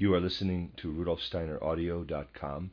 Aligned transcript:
You 0.00 0.14
are 0.14 0.20
listening 0.20 0.70
to 0.76 0.92
rudolfsteineraudio.com. 0.92 2.70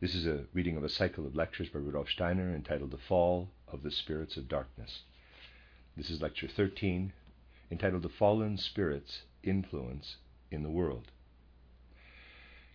This 0.00 0.14
is 0.14 0.26
a 0.26 0.46
reading 0.54 0.78
of 0.78 0.84
a 0.84 0.88
cycle 0.88 1.26
of 1.26 1.36
lectures 1.36 1.68
by 1.68 1.80
Rudolf 1.80 2.08
Steiner 2.08 2.54
entitled 2.54 2.92
The 2.92 2.96
Fall 2.96 3.50
of 3.68 3.82
the 3.82 3.90
Spirits 3.90 4.38
of 4.38 4.48
Darkness. 4.48 5.02
This 5.98 6.08
is 6.08 6.22
lecture 6.22 6.48
13, 6.48 7.12
entitled 7.70 8.02
The 8.02 8.08
Fallen 8.08 8.56
Spirits' 8.56 9.24
Influence 9.42 10.16
in 10.50 10.62
the 10.62 10.70
World. 10.70 11.10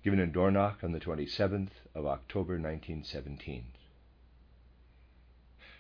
Given 0.04 0.20
in 0.20 0.32
Dornach 0.32 0.84
on 0.84 0.92
the 0.92 1.00
27th 1.00 1.72
of 1.96 2.06
October 2.06 2.60
1917. 2.60 3.66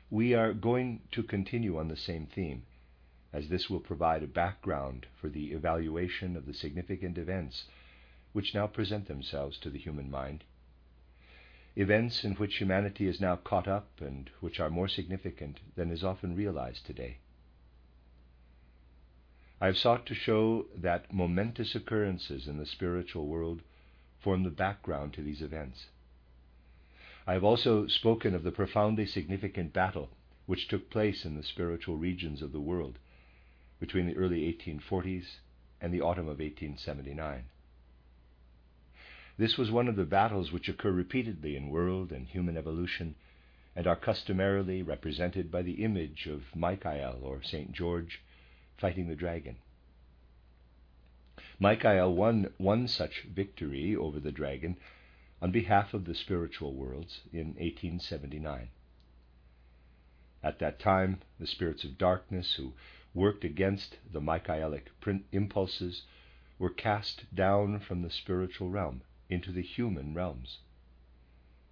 We 0.09 0.33
are 0.33 0.54
going 0.54 1.02
to 1.11 1.21
continue 1.21 1.77
on 1.77 1.89
the 1.89 1.95
same 1.95 2.25
theme 2.25 2.63
as 3.36 3.49
this 3.49 3.70
will 3.70 3.81
provide 3.81 4.23
a 4.23 4.27
background 4.27 5.05
for 5.20 5.27
the 5.27 5.52
evaluation 5.52 6.38
of 6.38 6.45
the 6.45 6.54
significant 6.54 7.17
events 7.17 7.65
which 8.31 8.55
now 8.55 8.66
present 8.66 9.09
themselves 9.09 9.58
to 9.58 9.70
the 9.70 9.77
human 9.77 10.09
mind. 10.09 10.45
Events 11.75 12.23
in 12.23 12.31
which 12.35 12.55
humanity 12.55 13.08
is 13.08 13.20
now 13.20 13.35
caught 13.35 13.67
up 13.67 13.89
and 13.99 14.30
which 14.39 14.61
are 14.61 14.70
more 14.70 14.88
significant 14.88 15.59
than 15.75 15.91
is 15.91 16.02
often 16.02 16.34
realized 16.34 16.85
today. 16.85 17.17
I 19.59 19.66
have 19.66 19.77
sought 19.77 20.05
to 20.05 20.16
show 20.16 20.67
that 20.73 21.11
momentous 21.13 21.75
occurrences 21.75 22.47
in 22.47 22.58
the 22.58 22.66
spiritual 22.66 23.27
world 23.27 23.61
form 24.22 24.44
the 24.44 24.49
background 24.49 25.13
to 25.13 25.22
these 25.22 25.41
events. 25.41 25.88
I 27.27 27.33
have 27.33 27.44
also 27.44 27.88
spoken 27.88 28.33
of 28.33 28.44
the 28.44 28.52
profoundly 28.52 29.05
significant 29.05 29.73
battle 29.73 30.09
which 30.45 30.70
took 30.70 30.89
place 30.89 31.25
in 31.25 31.36
the 31.36 31.44
spiritual 31.44 31.97
regions 31.97 32.41
of 32.41 32.53
the 32.53 32.61
world 32.61 32.97
between 33.85 34.07
the 34.07 34.17
early 34.17 34.52
1840s 34.52 35.25
and 35.80 35.94
the 35.94 36.02
autumn 36.02 36.25
of 36.25 36.39
1879. 36.39 37.44
This 39.38 39.59
was 39.59 39.70
one 39.70 39.88
of 39.88 39.95
the 39.95 40.05
battles 40.05 40.52
which 40.52 40.67
occur 40.67 40.89
repeatedly 40.89 41.55
in 41.55 41.69
world 41.69 42.11
and 42.11 42.25
human 42.25 42.58
evolution 42.58 43.13
and 43.75 43.86
are 43.86 43.95
customarily 43.95 44.81
represented 44.81 45.52
by 45.52 45.61
the 45.61 45.83
image 45.83 46.25
of 46.25 46.56
Michael 46.56 47.19
or 47.22 47.44
St. 47.44 47.73
George 47.73 48.23
fighting 48.75 49.08
the 49.08 49.16
dragon. 49.16 49.58
Michael 51.59 52.16
won 52.16 52.52
one 52.58 52.88
such 52.88 53.22
victory 53.31 53.95
over 53.95 54.19
the 54.19 54.31
dragon 54.31 54.78
on 55.44 55.52
behalf 55.52 55.94
of 55.94 56.06
the 56.06 56.16
spiritual 56.16 56.73
worlds 56.73 57.22
in 57.31 57.50
1879. 57.59 58.69
At 60.41 60.58
that 60.58 60.80
time, 60.80 61.22
the 61.39 61.45
spirits 61.45 61.83
of 61.83 62.00
darkness 62.00 62.56
who 62.56 62.73
worked 63.16 63.45
against 63.45 63.97
the 64.11 64.19
Michaelic 64.19 64.89
impulses 65.31 66.03
were 66.59 66.69
cast 66.69 67.33
down 67.33 67.80
from 67.80 68.02
the 68.02 68.09
spiritual 68.09 68.69
realm 68.69 69.02
into 69.30 69.53
the 69.53 69.61
human 69.61 70.13
realms. 70.13 70.59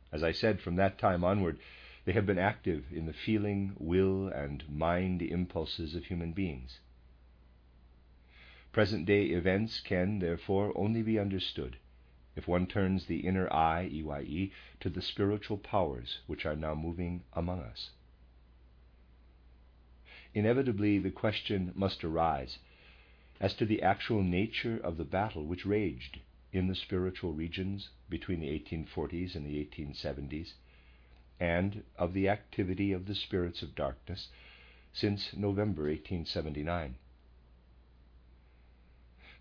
As 0.10 0.24
I 0.24 0.32
said, 0.32 0.62
from 0.62 0.78
that 0.78 0.98
time 0.98 1.22
onward, 1.22 1.60
they 2.06 2.14
have 2.14 2.26
been 2.26 2.38
active 2.40 2.86
in 2.94 3.06
the 3.06 3.14
feeling, 3.14 3.76
will, 3.78 4.30
and 4.30 4.64
mind 4.70 5.22
impulses 5.22 5.96
of 5.96 6.06
human 6.06 6.32
beings. 6.32 6.80
Present 8.72 9.06
day 9.06 9.26
events 9.26 9.82
can, 9.82 10.20
therefore, 10.20 10.72
only 10.76 11.02
be 11.02 11.20
understood 11.20 11.78
if 12.38 12.48
one 12.48 12.66
turns 12.66 13.06
the 13.06 13.20
inner 13.20 13.52
eye, 13.54 13.90
EYE, 13.92 14.52
to 14.80 14.90
the 14.90 15.02
spiritual 15.02 15.58
powers 15.58 16.22
which 16.26 16.46
are 16.46 16.56
now 16.56 16.74
moving 16.74 17.24
among 17.34 17.60
us 17.60 17.92
inevitably 20.34 20.98
the 21.00 21.12
question 21.12 21.72
must 21.76 22.04
arise 22.04 22.60
as 23.40 23.54
to 23.54 23.66
the 23.66 23.82
actual 23.82 24.24
nature 24.24 24.78
of 24.78 24.98
the 24.98 25.04
battle 25.04 25.46
which 25.46 25.66
raged 25.66 26.20
in 26.52 26.68
the 26.68 26.76
spiritual 26.76 27.34
regions 27.34 27.90
between 28.10 28.40
the 28.40 28.48
1840s 28.48 29.36
and 29.36 29.46
the 29.46 29.66
1870s, 29.66 30.54
and 31.40 31.84
of 31.98 32.14
the 32.14 32.30
activity 32.30 32.92
of 32.92 33.06
the 33.06 33.16
spirits 33.16 33.62
of 33.62 33.76
darkness 33.76 34.30
since 34.94 35.36
November 35.36 35.84
1879. 35.84 36.96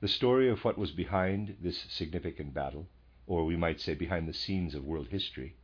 The 0.01 0.09
story 0.09 0.49
of 0.49 0.65
what 0.65 0.79
was 0.79 0.91
behind 0.91 1.57
this 1.61 1.87
significant 1.89 2.55
battle, 2.55 2.89
or 3.27 3.45
we 3.45 3.57
might 3.57 3.81
say 3.81 3.95
behind 3.95 4.27
the 4.27 4.35
scenes 4.35 4.75
of 4.75 4.85
world 4.85 5.09
history, 5.09 5.55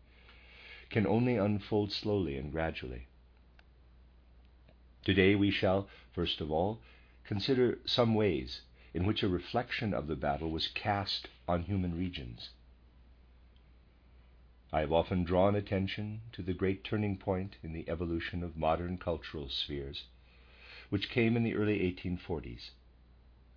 can 0.91 1.07
only 1.07 1.37
unfold 1.37 1.91
slowly 1.91 2.37
and 2.37 2.53
gradually. 2.53 3.07
Today 5.09 5.35
we 5.35 5.51
shall, 5.51 5.89
first 6.13 6.43
of 6.43 6.51
all, 6.51 6.83
consider 7.25 7.79
some 7.87 8.15
ways 8.15 8.61
in 8.93 9.07
which 9.07 9.23
a 9.23 9.29
reflection 9.29 9.95
of 9.95 10.07
the 10.07 10.17
battle 10.17 10.51
was 10.51 10.69
cast 10.69 11.29
on 11.49 11.63
human 11.63 11.97
regions. 11.97 12.51
I 14.71 14.81
have 14.81 14.93
often 14.93 15.25
drawn 15.25 15.57
attention 15.57 16.21
to 16.33 16.43
the 16.43 16.53
great 16.53 16.85
turning 16.85 17.17
point 17.17 17.57
in 17.63 17.73
the 17.73 17.89
evolution 17.89 18.43
of 18.45 18.59
modern 18.59 18.99
cultural 18.99 19.49
spheres, 19.49 20.05
which 20.91 21.09
came 21.09 21.39
in 21.39 21.43
the 21.43 21.55
early 21.55 21.79
1840s. 21.91 22.73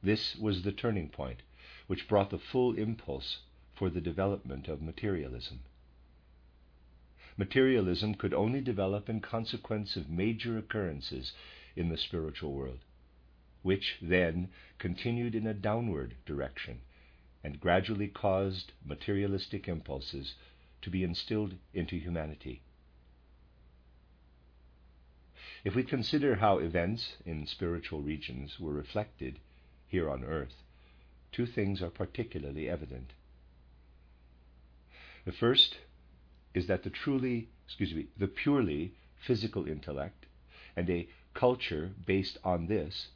This 0.02 0.38
was 0.38 0.64
the 0.64 0.72
turning 0.72 1.10
point 1.10 1.42
which 1.88 2.08
brought 2.08 2.30
the 2.30 2.40
full 2.40 2.78
impulse 2.78 3.40
for 3.74 3.90
the 3.90 4.00
development 4.00 4.70
of 4.70 4.82
materialism. 4.82 5.60
Materialism 7.38 8.16
could 8.16 8.34
only 8.34 8.62
develop 8.62 9.10
in 9.10 9.22
consequence 9.22 9.96
of 9.96 10.10
major 10.10 10.58
occurrences 10.58 11.34
in 11.76 11.90
the 11.90 11.98
spiritual 11.98 12.54
world, 12.54 12.80
which 13.62 13.98
then 14.02 14.50
continued 14.78 15.36
in 15.36 15.48
a 15.48 15.54
downward 15.54 16.16
direction 16.26 16.82
and 17.44 17.60
gradually 17.60 18.08
caused 18.08 18.72
materialistic 18.86 19.68
impulses 19.68 20.36
to 20.82 20.90
be 20.90 21.04
instilled 21.04 21.56
into 21.74 21.96
humanity. 21.98 22.62
If 25.64 25.76
we 25.76 25.84
consider 25.84 26.36
how 26.36 26.58
events 26.58 27.18
in 27.26 27.46
spiritual 27.46 28.02
regions 28.02 28.60
were 28.60 28.74
reflected 28.74 29.40
here 29.88 30.10
on 30.10 30.24
earth, 30.24 30.64
two 31.32 31.46
things 31.46 31.82
are 31.82 31.90
particularly 31.90 32.68
evident. 32.68 33.14
The 35.26 35.32
first 35.32 35.78
is 36.54 36.68
that 36.68 36.84
the 36.84 36.90
truly, 36.90 37.50
excuse 37.66 37.94
me, 37.94 38.08
the 38.18 38.28
purely 38.28 38.94
physical 39.26 39.68
intellect 39.68 40.26
and 40.76 40.90
a 40.90 41.08
culture 41.34 41.92
based 42.06 42.38
on 42.44 42.68
this 42.68 43.08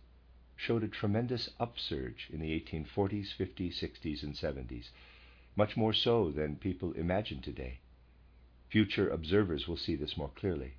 showed 0.56 0.84
a 0.84 0.88
tremendous 0.88 1.50
upsurge 1.60 2.30
in 2.32 2.40
the 2.40 2.60
1840s, 2.60 3.36
50s, 3.38 3.84
60s, 3.84 4.24
and 4.24 4.36
70s, 4.36 4.86
much 5.56 5.76
more 5.76 5.94
so 5.94 6.32
than 6.32 6.56
people 6.56 6.94
imagine 6.94 7.42
today. 7.42 7.80
Future 8.70 9.10
observers 9.10 9.68
will 9.68 9.78
see 9.78 9.96
this 9.96 10.18
more 10.18 10.32
clearly. 10.36 10.74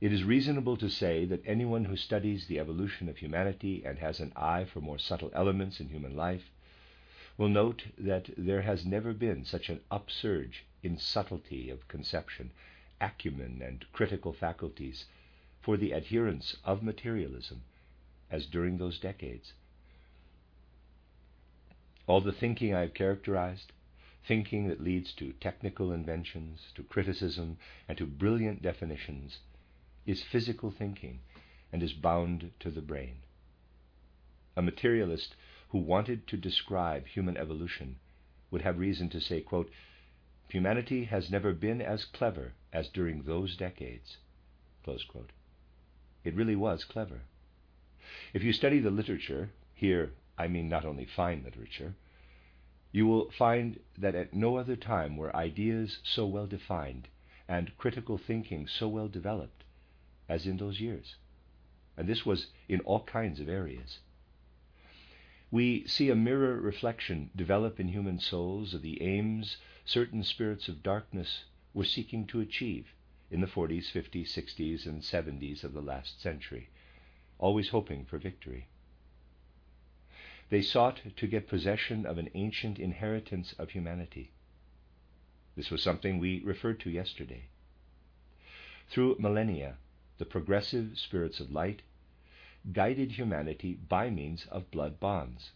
It 0.00 0.12
is 0.12 0.24
reasonable 0.24 0.76
to 0.78 0.88
say 0.88 1.26
that 1.26 1.42
anyone 1.44 1.84
who 1.84 1.96
studies 1.96 2.46
the 2.46 2.58
evolution 2.58 3.08
of 3.08 3.18
humanity 3.18 3.82
and 3.84 3.98
has 3.98 4.20
an 4.20 4.32
eye 4.34 4.64
for 4.64 4.80
more 4.80 4.98
subtle 4.98 5.30
elements 5.34 5.80
in 5.80 5.88
human 5.88 6.16
life 6.16 6.50
will 7.36 7.48
note 7.48 7.84
that 7.98 8.30
there 8.36 8.62
has 8.62 8.86
never 8.86 9.12
been 9.12 9.44
such 9.44 9.68
an 9.68 9.80
upsurge 9.90 10.64
in 10.82 10.98
subtlety 10.98 11.70
of 11.70 11.88
conception, 11.88 12.50
acumen, 13.00 13.62
and 13.62 13.84
critical 13.92 14.32
faculties 14.32 15.06
for 15.60 15.76
the 15.76 15.92
adherents 15.92 16.56
of 16.64 16.82
materialism 16.82 17.62
as 18.30 18.46
during 18.46 18.78
those 18.78 18.98
decades. 18.98 19.52
All 22.06 22.20
the 22.20 22.32
thinking 22.32 22.74
I 22.74 22.80
have 22.80 22.94
characterized, 22.94 23.72
thinking 24.26 24.68
that 24.68 24.82
leads 24.82 25.12
to 25.14 25.32
technical 25.34 25.92
inventions, 25.92 26.72
to 26.74 26.82
criticism, 26.82 27.58
and 27.88 27.96
to 27.98 28.06
brilliant 28.06 28.62
definitions, 28.62 29.38
is 30.06 30.22
physical 30.22 30.70
thinking 30.70 31.20
and 31.72 31.82
is 31.82 31.92
bound 31.92 32.50
to 32.60 32.70
the 32.70 32.82
brain. 32.82 33.16
A 34.56 34.62
materialist 34.62 35.36
who 35.68 35.78
wanted 35.78 36.26
to 36.26 36.36
describe 36.36 37.06
human 37.06 37.36
evolution 37.36 37.96
would 38.50 38.62
have 38.62 38.78
reason 38.78 39.08
to 39.10 39.20
say, 39.20 39.40
quote, 39.40 39.70
Humanity 40.50 41.04
has 41.04 41.30
never 41.30 41.52
been 41.52 41.80
as 41.80 42.04
clever 42.04 42.54
as 42.72 42.88
during 42.88 43.22
those 43.22 43.56
decades. 43.56 44.16
It 46.24 46.34
really 46.34 46.56
was 46.56 46.84
clever. 46.84 47.20
If 48.34 48.42
you 48.42 48.52
study 48.52 48.80
the 48.80 48.90
literature, 48.90 49.50
here 49.74 50.12
I 50.36 50.48
mean 50.48 50.68
not 50.68 50.84
only 50.84 51.04
fine 51.04 51.44
literature, 51.44 51.94
you 52.90 53.06
will 53.06 53.30
find 53.30 53.78
that 53.96 54.16
at 54.16 54.34
no 54.34 54.56
other 54.56 54.74
time 54.74 55.16
were 55.16 55.34
ideas 55.36 56.00
so 56.02 56.26
well 56.26 56.48
defined 56.48 57.06
and 57.46 57.76
critical 57.78 58.18
thinking 58.18 58.66
so 58.66 58.88
well 58.88 59.08
developed 59.08 59.62
as 60.28 60.46
in 60.46 60.56
those 60.56 60.80
years. 60.80 61.14
And 61.96 62.08
this 62.08 62.26
was 62.26 62.48
in 62.68 62.80
all 62.80 63.04
kinds 63.04 63.38
of 63.38 63.48
areas 63.48 64.00
we 65.50 65.84
see 65.86 66.10
a 66.10 66.14
mirror 66.14 66.60
reflection 66.60 67.30
develop 67.34 67.80
in 67.80 67.88
human 67.88 68.18
souls 68.20 68.72
of 68.74 68.82
the 68.82 69.02
aims 69.02 69.56
certain 69.84 70.22
spirits 70.22 70.68
of 70.68 70.82
darkness 70.82 71.44
were 71.74 71.84
seeking 71.84 72.26
to 72.26 72.40
achieve 72.40 72.86
in 73.30 73.40
the 73.40 73.46
40s, 73.46 73.92
50s, 73.92 74.28
60s, 74.28 74.86
and 74.86 75.02
70s 75.02 75.64
of 75.64 75.72
the 75.72 75.80
last 75.80 76.20
century, 76.20 76.68
always 77.38 77.70
hoping 77.70 78.04
for 78.04 78.18
victory. 78.18 78.66
they 80.50 80.62
sought 80.62 81.00
to 81.16 81.26
get 81.28 81.48
possession 81.48 82.04
of 82.04 82.18
an 82.18 82.28
ancient 82.34 82.78
inheritance 82.78 83.54
of 83.58 83.70
humanity. 83.70 84.32
This 85.56 85.70
was 85.70 85.82
something 85.82 86.18
we 86.18 86.42
referred 86.42 86.80
to 86.80 86.90
yesterday. 86.90 87.44
Through 88.88 89.16
millennia, 89.20 89.78
the 90.18 90.24
progressive 90.24 90.98
spirits 90.98 91.38
of 91.38 91.52
light 91.52 91.82
guided 92.72 93.12
humanity 93.12 93.74
by 93.88 94.10
means 94.10 94.46
of 94.50 94.70
blood 94.70 95.00
bonds. 95.00 95.50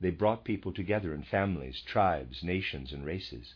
They 0.00 0.10
brought 0.10 0.44
people 0.44 0.72
together 0.72 1.14
in 1.14 1.22
families, 1.22 1.80
tribes, 1.80 2.42
nations, 2.42 2.92
and 2.92 3.04
races, 3.04 3.54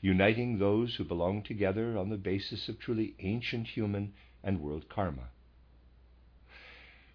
uniting 0.00 0.58
those 0.58 0.96
who 0.96 1.04
belonged 1.04 1.44
together 1.44 1.98
on 1.98 2.08
the 2.08 2.16
basis 2.16 2.68
of 2.68 2.78
truly 2.78 3.14
ancient 3.18 3.68
human 3.68 4.14
and 4.42 4.60
world 4.60 4.88
karma. 4.88 5.28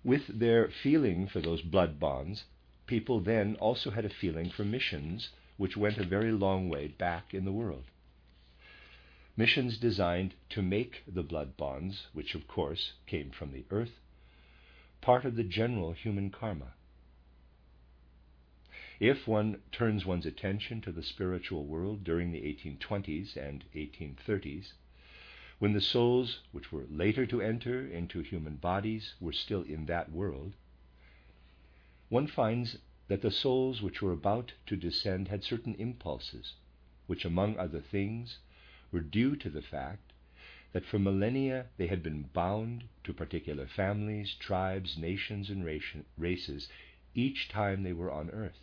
With 0.03 0.27
their 0.27 0.69
feeling 0.69 1.27
for 1.27 1.41
those 1.41 1.61
blood 1.61 1.99
bonds, 1.99 2.45
people 2.85 3.19
then 3.19 3.55
also 3.55 3.91
had 3.91 4.05
a 4.05 4.09
feeling 4.09 4.49
for 4.49 4.63
missions 4.63 5.29
which 5.57 5.75
went 5.75 5.97
a 5.97 6.05
very 6.05 6.31
long 6.31 6.69
way 6.69 6.87
back 6.87 7.33
in 7.33 7.43
the 7.43 7.51
world. 7.51 7.83
Missions 9.35 9.77
designed 9.77 10.33
to 10.49 10.61
make 10.61 11.03
the 11.07 11.23
blood 11.23 11.57
bonds, 11.57 12.07
which 12.13 12.35
of 12.35 12.47
course 12.47 12.93
came 13.07 13.31
from 13.31 13.51
the 13.51 13.65
earth, 13.71 13.99
part 15.01 15.25
of 15.25 15.35
the 15.35 15.43
general 15.43 15.93
human 15.93 16.29
karma. 16.29 16.73
If 18.99 19.27
one 19.27 19.61
turns 19.71 20.05
one's 20.05 20.25
attention 20.25 20.81
to 20.81 20.91
the 20.91 21.03
spiritual 21.03 21.65
world 21.65 22.03
during 22.03 22.31
the 22.31 22.41
1820s 22.41 23.37
and 23.37 23.63
1830s, 23.73 24.73
when 25.57 25.73
the 25.73 25.81
souls 25.81 26.41
which 26.51 26.71
were 26.71 26.85
later 26.89 27.25
to 27.25 27.41
enter 27.41 27.87
into 27.87 28.21
human 28.21 28.57
bodies 28.57 29.15
were 29.19 29.31
still 29.31 29.61
in 29.61 29.85
that 29.85 30.11
world, 30.11 30.55
one 32.09 32.27
finds 32.27 32.77
that 33.07 33.21
the 33.21 33.31
souls 33.31 33.81
which 33.81 34.01
were 34.01 34.11
about 34.11 34.53
to 34.65 34.75
descend 34.75 35.27
had 35.27 35.43
certain 35.43 35.75
impulses, 35.75 36.55
which, 37.07 37.23
among 37.23 37.57
other 37.57 37.81
things, 37.81 38.39
were 38.91 38.99
due 38.99 39.35
to 39.35 39.49
the 39.49 39.61
fact 39.61 40.08
that 40.71 40.85
for 40.85 40.99
millennia 40.99 41.67
they 41.77 41.87
had 41.87 42.03
been 42.03 42.23
bound 42.33 42.83
to 43.03 43.13
particular 43.13 43.67
families, 43.67 44.35
tribes, 44.35 44.97
nations, 44.97 45.49
and 45.49 45.65
races 46.17 46.69
each 47.15 47.49
time 47.49 47.83
they 47.83 47.93
were 47.93 48.11
on 48.11 48.29
earth. 48.29 48.59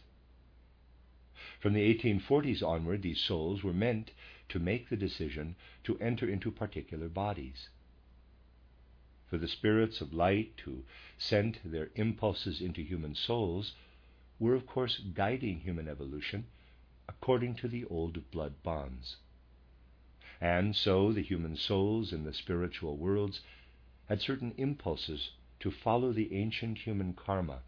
From 1.58 1.72
the 1.72 1.94
1840s 1.94 2.62
onward, 2.62 3.02
these 3.02 3.20
souls 3.20 3.62
were 3.62 3.72
meant 3.72 4.12
to 4.48 4.58
make 4.58 4.88
the 4.88 4.96
decision 4.96 5.56
to 5.84 5.98
enter 5.98 6.28
into 6.28 6.50
particular 6.50 7.08
bodies. 7.08 7.68
For 9.28 9.38
the 9.38 9.48
spirits 9.48 10.00
of 10.00 10.14
light 10.14 10.60
who 10.64 10.84
sent 11.18 11.58
their 11.64 11.90
impulses 11.96 12.60
into 12.60 12.82
human 12.82 13.14
souls 13.14 13.74
were, 14.38 14.54
of 14.54 14.66
course, 14.66 14.98
guiding 14.98 15.60
human 15.60 15.88
evolution 15.88 16.46
according 17.08 17.56
to 17.56 17.68
the 17.68 17.84
old 17.86 18.30
blood 18.30 18.62
bonds. 18.62 19.16
And 20.40 20.76
so 20.76 21.12
the 21.12 21.22
human 21.22 21.56
souls 21.56 22.12
in 22.12 22.24
the 22.24 22.34
spiritual 22.34 22.96
worlds 22.96 23.40
had 24.08 24.20
certain 24.20 24.52
impulses 24.56 25.30
to 25.60 25.70
follow 25.70 26.12
the 26.12 26.34
ancient 26.34 26.78
human 26.78 27.14
karma 27.14 27.60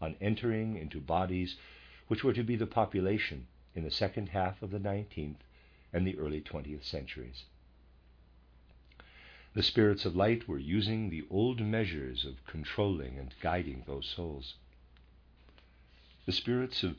on 0.00 0.16
entering 0.20 0.76
into 0.76 1.00
bodies 1.00 1.56
which 2.08 2.24
were 2.24 2.32
to 2.32 2.42
be 2.42 2.56
the 2.56 2.66
population 2.66 3.46
in 3.74 3.84
the 3.84 3.90
second 3.90 4.30
half 4.30 4.62
of 4.62 4.70
the 4.70 4.78
19th 4.78 5.42
and 5.92 6.06
the 6.06 6.18
early 6.18 6.40
20th 6.40 6.84
centuries. 6.84 7.44
The 9.54 9.62
spirits 9.62 10.04
of 10.04 10.16
light 10.16 10.48
were 10.48 10.58
using 10.58 11.10
the 11.10 11.24
old 11.30 11.60
measures 11.60 12.24
of 12.24 12.44
controlling 12.44 13.18
and 13.18 13.32
guiding 13.40 13.84
those 13.86 14.06
souls. 14.06 14.54
The 16.26 16.32
spirits 16.32 16.82
of 16.82 16.96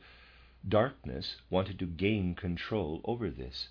darkness 0.67 1.41
wanted 1.49 1.79
to 1.79 1.85
gain 1.85 2.33
control 2.33 3.01
over 3.03 3.29
this. 3.29 3.67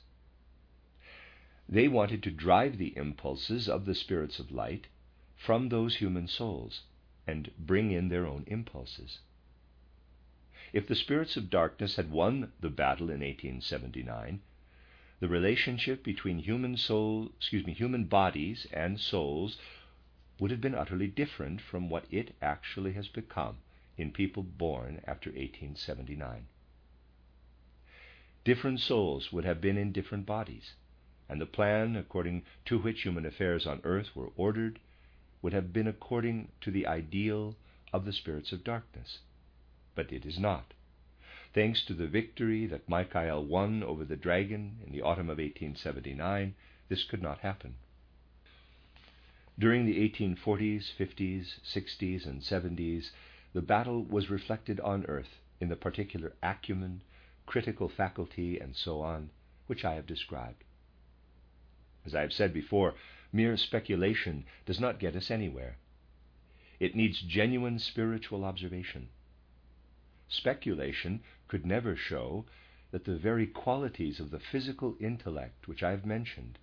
They 1.68 1.88
wanted 1.88 2.22
to 2.24 2.30
drive 2.30 2.76
the 2.76 2.94
impulses 2.96 3.68
of 3.70 3.86
the 3.86 3.94
spirits 3.94 4.38
of 4.38 4.52
light 4.52 4.86
from 5.34 5.68
those 5.68 5.96
human 5.96 6.28
souls 6.28 6.82
and 7.26 7.50
bring 7.58 7.90
in 7.90 8.08
their 8.08 8.26
own 8.26 8.44
impulses. 8.46 9.20
If 10.74 10.86
the 10.86 10.94
spirits 10.94 11.36
of 11.38 11.48
darkness 11.48 11.96
had 11.96 12.10
won 12.10 12.52
the 12.60 12.68
battle 12.68 13.06
in 13.06 13.20
1879, 13.20 14.42
the 15.20 15.28
relationship 15.28 16.02
between 16.04 16.40
human 16.40 16.76
soul, 16.76 17.30
excuse 17.36 17.64
me, 17.64 17.72
human 17.72 18.04
bodies 18.04 18.66
and 18.72 19.00
souls 19.00 19.56
would 20.38 20.50
have 20.50 20.60
been 20.60 20.74
utterly 20.74 21.06
different 21.06 21.60
from 21.60 21.88
what 21.88 22.04
it 22.10 22.34
actually 22.42 22.92
has 22.92 23.08
become 23.08 23.56
in 23.96 24.10
people 24.10 24.42
born 24.42 25.00
after 25.06 25.30
1879. 25.30 26.46
Different 28.44 28.80
souls 28.80 29.32
would 29.32 29.44
have 29.44 29.60
been 29.60 29.78
in 29.78 29.92
different 29.92 30.26
bodies, 30.26 30.74
and 31.28 31.40
the 31.40 31.46
plan 31.46 31.96
according 31.96 32.42
to 32.66 32.78
which 32.78 33.02
human 33.02 33.24
affairs 33.26 33.66
on 33.66 33.80
earth 33.84 34.14
were 34.14 34.30
ordered 34.36 34.78
would 35.42 35.52
have 35.52 35.72
been 35.72 35.86
according 35.86 36.48
to 36.60 36.70
the 36.70 36.86
ideal 36.86 37.54
of 37.92 38.04
the 38.04 38.12
spirits 38.12 38.52
of 38.52 38.64
darkness. 38.64 39.18
But 39.94 40.12
it 40.12 40.26
is 40.26 40.38
not. 40.38 40.72
Thanks 41.54 41.84
to 41.84 41.94
the 41.94 42.08
victory 42.08 42.66
that 42.66 42.88
Michael 42.88 43.44
won 43.44 43.82
over 43.82 44.04
the 44.04 44.16
dragon 44.16 44.78
in 44.84 44.92
the 44.92 45.02
autumn 45.02 45.30
of 45.30 45.38
1879, 45.38 46.54
this 46.88 47.04
could 47.04 47.22
not 47.22 47.38
happen. 47.38 47.76
During 49.56 49.86
the 49.86 50.08
1840s, 50.08 50.92
50s, 50.98 51.60
60s, 51.64 52.26
and 52.26 52.40
70s, 52.40 53.10
the 53.52 53.62
battle 53.62 54.02
was 54.02 54.28
reflected 54.28 54.80
on 54.80 55.06
earth 55.06 55.38
in 55.60 55.68
the 55.68 55.76
particular 55.76 56.32
acumen, 56.42 57.02
critical 57.46 57.88
faculty, 57.88 58.58
and 58.58 58.74
so 58.74 59.00
on, 59.00 59.30
which 59.68 59.84
I 59.84 59.94
have 59.94 60.06
described. 60.06 60.63
As 62.04 62.14
I 62.14 62.20
have 62.20 62.32
said 62.32 62.52
before, 62.52 62.94
mere 63.32 63.56
speculation 63.56 64.44
does 64.66 64.78
not 64.78 64.98
get 64.98 65.16
us 65.16 65.30
anywhere. 65.30 65.78
It 66.78 66.94
needs 66.94 67.20
genuine 67.20 67.78
spiritual 67.78 68.44
observation. 68.44 69.08
Speculation 70.28 71.22
could 71.48 71.64
never 71.64 71.96
show 71.96 72.46
that 72.90 73.04
the 73.04 73.16
very 73.16 73.46
qualities 73.46 74.20
of 74.20 74.30
the 74.30 74.38
physical 74.38 74.96
intellect 75.00 75.66
which 75.66 75.82
I 75.82 75.90
have 75.90 76.04
mentioned 76.04 76.58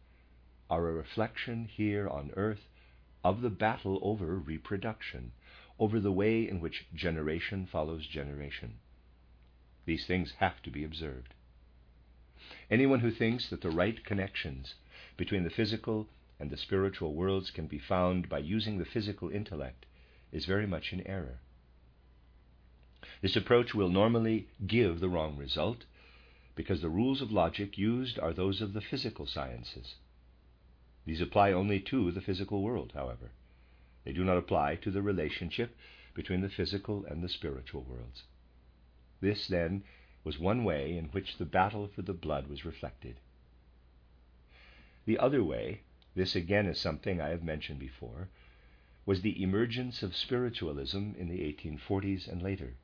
are 0.70 0.88
a 0.88 0.94
reflection 0.94 1.66
here 1.66 2.08
on 2.08 2.32
earth 2.36 2.68
of 3.24 3.42
the 3.42 3.50
battle 3.50 4.00
over 4.02 4.38
reproduction, 4.38 5.32
over 5.80 6.00
the 6.00 6.12
way 6.12 6.48
in 6.48 6.60
which 6.60 6.86
generation 6.94 7.66
follows 7.66 8.08
generation. 8.08 8.80
These 9.86 10.06
things 10.06 10.34
have 10.38 10.62
to 10.64 10.70
be 10.70 10.84
observed. 10.84 11.34
Anyone 12.70 13.00
who 13.02 13.12
thinks 13.12 13.50
that 13.50 13.62
the 13.62 13.70
right 13.70 14.04
connections 14.06 14.76
between 15.18 15.44
the 15.44 15.50
physical 15.50 16.08
and 16.40 16.50
the 16.50 16.58
spiritual 16.58 17.14
worlds 17.14 17.52
can 17.52 17.68
be 17.68 17.80
found 17.80 18.28
by 18.28 18.40
using 18.40 18.78
the 18.78 18.86
physical 18.86 19.30
intellect 19.30 19.86
is 20.32 20.46
very 20.46 20.66
much 20.66 20.94
in 20.94 21.06
error. 21.06 21.40
This 23.22 23.36
approach 23.36 23.74
will 23.74 23.90
normally 23.90 24.48
give 24.66 25.00
the 25.00 25.10
wrong 25.10 25.38
result 25.38 25.86
because 26.56 26.82
the 26.82 26.90
rules 26.90 27.22
of 27.22 27.32
logic 27.32 27.78
used 27.78 28.20
are 28.20 28.34
those 28.34 28.62
of 28.62 28.74
the 28.74 28.82
physical 28.82 29.26
sciences. 29.26 29.96
These 31.06 31.22
apply 31.22 31.52
only 31.52 31.80
to 31.82 32.12
the 32.12 32.22
physical 32.22 32.62
world, 32.62 32.92
however. 32.94 33.32
They 34.04 34.14
do 34.14 34.24
not 34.24 34.38
apply 34.38 34.76
to 34.78 34.92
the 34.92 35.02
relationship 35.02 35.76
between 36.14 36.42
the 36.42 36.50
physical 36.50 37.06
and 37.06 37.24
the 37.24 37.30
spiritual 37.30 37.84
worlds. 37.84 38.24
This, 39.20 39.48
then, 39.48 39.84
was 40.24 40.40
one 40.40 40.64
way 40.64 40.98
in 40.98 41.06
which 41.06 41.38
the 41.38 41.46
battle 41.46 41.88
for 41.88 42.02
the 42.02 42.14
blood 42.14 42.48
was 42.48 42.66
reflected. 42.66 43.20
The 45.06 45.18
other 45.18 45.44
way, 45.44 45.82
this 46.14 46.36
again 46.36 46.68
is 46.68 46.80
something 46.80 47.20
I 47.20 47.30
have 47.30 47.44
mentioned 47.44 47.80
before, 47.80 48.30
was 49.04 49.22
the 49.24 49.42
emergence 49.42 50.04
of 50.04 50.16
spiritualism 50.16 51.14
in 51.18 51.28
the 51.28 51.40
1840s 51.52 52.28
and 52.28 52.42
later. 52.42 52.76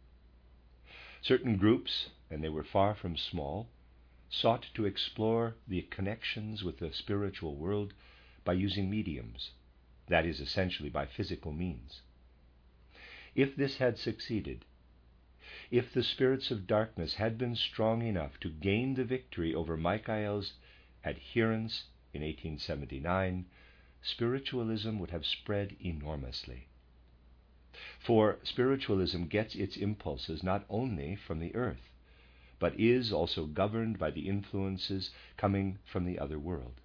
Certain 1.21 1.57
groups, 1.57 2.09
and 2.31 2.43
they 2.43 2.49
were 2.49 2.63
far 2.63 2.95
from 2.95 3.17
small, 3.17 3.69
sought 4.29 4.67
to 4.73 4.85
explore 4.85 5.55
the 5.67 5.83
connections 5.83 6.63
with 6.63 6.79
the 6.79 6.91
spiritual 6.91 7.55
world 7.55 7.93
by 8.43 8.53
using 8.53 8.89
mediums, 8.89 9.51
that 10.07 10.25
is, 10.25 10.39
essentially 10.39 10.89
by 10.89 11.05
physical 11.05 11.51
means. 11.53 12.01
If 13.35 13.55
this 13.55 13.77
had 13.77 13.99
succeeded, 13.99 14.65
if 15.69 15.93
the 15.93 16.03
spirits 16.03 16.49
of 16.49 16.65
darkness 16.65 17.13
had 17.13 17.37
been 17.37 17.55
strong 17.55 18.01
enough 18.01 18.39
to 18.39 18.49
gain 18.49 18.95
the 18.95 19.05
victory 19.05 19.53
over 19.53 19.77
Michael's 19.77 20.53
adherents 21.05 21.85
in 22.17 22.23
1879, 22.23 23.45
spiritualism 24.01 24.97
would 24.97 25.11
have 25.11 25.25
spread 25.25 25.75
enormously. 25.79 26.67
For 27.99 28.39
spiritualism 28.43 29.25
gets 29.25 29.53
its 29.55 29.77
impulses 29.77 30.41
not 30.41 30.65
only 30.69 31.15
from 31.15 31.39
the 31.39 31.53
earth, 31.55 31.89
but 32.59 32.79
is 32.79 33.13
also 33.13 33.45
governed 33.45 33.99
by 33.99 34.09
the 34.09 34.27
influences 34.27 35.11
coming 35.37 35.77
from 35.85 36.05
the 36.05 36.17
other 36.17 36.39
world. 36.39 36.81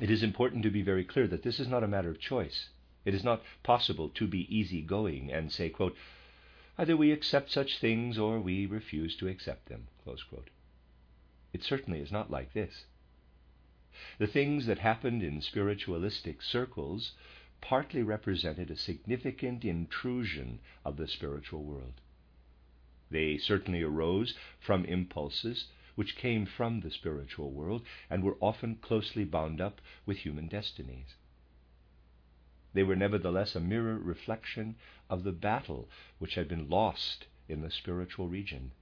It 0.00 0.10
is 0.10 0.22
important 0.22 0.62
to 0.62 0.70
be 0.70 0.82
very 0.82 1.04
clear 1.04 1.26
that 1.28 1.42
this 1.42 1.60
is 1.60 1.68
not 1.68 1.84
a 1.84 1.88
matter 1.88 2.08
of 2.10 2.18
choice. 2.18 2.70
It 3.04 3.14
is 3.14 3.22
not 3.22 3.42
possible 3.62 4.08
to 4.10 4.26
be 4.26 4.48
easygoing 4.54 5.30
and 5.30 5.52
say, 5.52 5.68
quote, 5.68 5.96
Either 6.78 6.96
we 6.96 7.12
accept 7.12 7.50
such 7.50 7.78
things 7.78 8.18
or 8.18 8.40
we 8.40 8.66
refuse 8.66 9.14
to 9.16 9.28
accept 9.28 9.66
them. 9.66 9.88
It 11.52 11.62
certainly 11.62 12.00
is 12.00 12.10
not 12.10 12.30
like 12.30 12.52
this. 12.52 12.86
The 14.18 14.26
things 14.26 14.66
that 14.66 14.78
happened 14.78 15.22
in 15.22 15.40
spiritualistic 15.40 16.42
circles 16.42 17.12
partly 17.60 18.02
represented 18.02 18.70
a 18.70 18.76
significant 18.76 19.64
intrusion 19.64 20.60
of 20.84 20.96
the 20.96 21.08
spiritual 21.08 21.64
world. 21.64 22.00
They 23.10 23.38
certainly 23.38 23.82
arose 23.82 24.34
from 24.58 24.84
impulses 24.84 25.68
which 25.94 26.16
came 26.16 26.44
from 26.44 26.80
the 26.80 26.90
spiritual 26.90 27.52
world 27.52 27.86
and 28.10 28.22
were 28.22 28.36
often 28.40 28.76
closely 28.76 29.24
bound 29.24 29.60
up 29.60 29.80
with 30.04 30.18
human 30.18 30.48
destinies. 30.48 31.14
They 32.72 32.82
were 32.82 32.96
nevertheless 32.96 33.54
a 33.54 33.60
mirror 33.60 33.98
reflection 33.98 34.76
of 35.08 35.22
the 35.22 35.32
battle 35.32 35.88
which 36.18 36.34
had 36.34 36.48
been 36.48 36.68
lost 36.68 37.26
in 37.48 37.62
the 37.62 37.70
spiritual 37.70 38.28
region. 38.28 38.72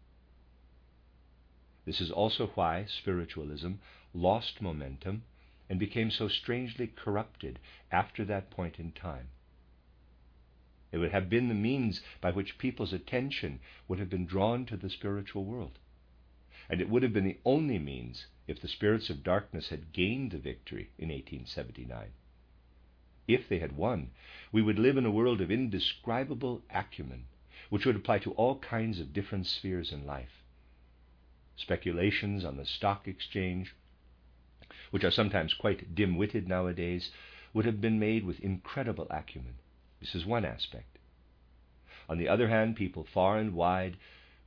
This 1.85 2.00
is 2.00 2.11
also 2.11 2.47
why 2.54 2.87
spiritualism 2.87 3.75
lost 4.14 4.61
momentum 4.61 5.23
and 5.69 5.78
became 5.78 6.11
so 6.11 6.28
strangely 6.28 6.87
corrupted 6.87 7.59
after 7.90 8.25
that 8.25 8.50
point 8.50 8.78
in 8.78 8.92
time. 8.92 9.28
It 10.92 10.99
would 10.99 11.12
have 11.12 11.31
been 11.31 11.49
the 11.49 11.54
means 11.54 12.02
by 12.21 12.33
which 12.33 12.59
people's 12.59 12.92
attention 12.92 13.61
would 13.88 13.99
have 13.99 14.11
been 14.11 14.26
drawn 14.26 14.66
to 14.66 14.76
the 14.76 14.90
spiritual 14.90 15.45
world. 15.45 15.78
And 16.69 16.81
it 16.81 16.88
would 16.90 17.02
have 17.02 17.14
been 17.14 17.25
the 17.25 17.38
only 17.45 17.78
means 17.78 18.26
if 18.47 18.61
the 18.61 18.69
spirits 18.69 19.09
of 19.09 19.25
darkness 19.25 19.71
had 19.71 19.92
gained 19.92 20.33
the 20.33 20.38
victory 20.38 20.90
in 20.99 21.09
1879. 21.09 22.12
If 23.26 23.49
they 23.49 23.61
had 23.61 23.76
won, 23.76 24.11
we 24.52 24.61
would 24.61 24.78
live 24.78 24.97
in 24.99 25.07
a 25.07 25.11
world 25.11 25.40
of 25.40 25.50
indescribable 25.50 26.62
acumen, 26.69 27.25
which 27.71 27.87
would 27.87 27.97
apply 27.97 28.19
to 28.19 28.33
all 28.33 28.59
kinds 28.59 29.00
of 29.00 29.14
different 29.14 29.47
spheres 29.47 29.92
in 29.92 30.04
life. 30.04 30.45
Speculations 31.57 32.45
on 32.45 32.57
the 32.57 32.66
stock 32.66 33.09
exchange, 33.09 33.75
which 34.91 35.05
are 35.05 35.11
sometimes 35.11 35.55
quite 35.55 35.95
dim 35.95 36.17
witted 36.17 36.49
nowadays, 36.49 37.11
would 37.52 37.64
have 37.64 37.81
been 37.81 37.99
made 37.99 38.25
with 38.25 38.41
incredible 38.41 39.07
acumen. 39.11 39.55
This 40.00 40.14
is 40.14 40.25
one 40.25 40.45
aspect. 40.45 40.99
On 42.09 42.19
the 42.19 42.29
other 42.29 42.49
hand, 42.49 42.76
people 42.76 43.05
far 43.05 43.38
and 43.38 43.55
wide 43.55 43.97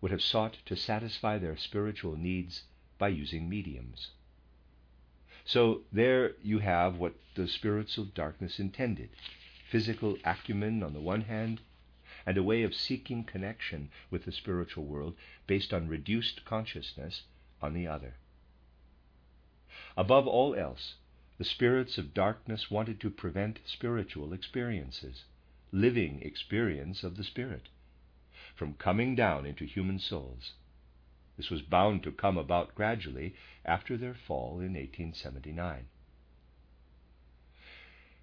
would 0.01 0.11
have 0.11 0.21
sought 0.21 0.57
to 0.65 0.75
satisfy 0.75 1.37
their 1.37 1.57
spiritual 1.57 2.15
needs 2.15 2.63
by 2.97 3.07
using 3.07 3.49
mediums. 3.49 4.11
So 5.45 5.81
there 5.91 6.33
you 6.41 6.59
have 6.59 6.97
what 6.97 7.15
the 7.35 7.47
spirits 7.47 7.97
of 7.97 8.13
darkness 8.13 8.59
intended 8.59 9.09
physical 9.69 10.17
acumen 10.23 10.83
on 10.83 10.93
the 10.93 11.01
one 11.01 11.21
hand, 11.21 11.59
and 12.25 12.37
a 12.37 12.43
way 12.43 12.63
of 12.63 12.73
seeking 12.73 13.23
connection 13.23 13.89
with 14.09 14.25
the 14.25 14.31
spiritual 14.31 14.85
world 14.85 15.15
based 15.47 15.73
on 15.73 15.87
reduced 15.87 16.45
consciousness 16.45 17.23
on 17.61 17.73
the 17.73 17.87
other. 17.87 18.13
Above 19.97 20.27
all 20.27 20.53
else, 20.55 20.95
the 21.37 21.45
spirits 21.45 21.97
of 21.97 22.13
darkness 22.13 22.69
wanted 22.69 22.99
to 22.99 23.09
prevent 23.09 23.59
spiritual 23.65 24.33
experiences 24.33 25.23
living 25.71 26.21
experience 26.21 27.03
of 27.03 27.17
the 27.17 27.23
Spirit 27.23 27.67
from 28.55 28.73
coming 28.75 29.15
down 29.15 29.45
into 29.45 29.65
human 29.65 29.99
souls. 29.99 30.53
This 31.35 31.49
was 31.49 31.61
bound 31.61 32.03
to 32.03 32.11
come 32.11 32.37
about 32.37 32.75
gradually 32.75 33.35
after 33.65 33.97
their 33.97 34.13
fall 34.13 34.59
in 34.59 34.73
1879. 34.73 35.87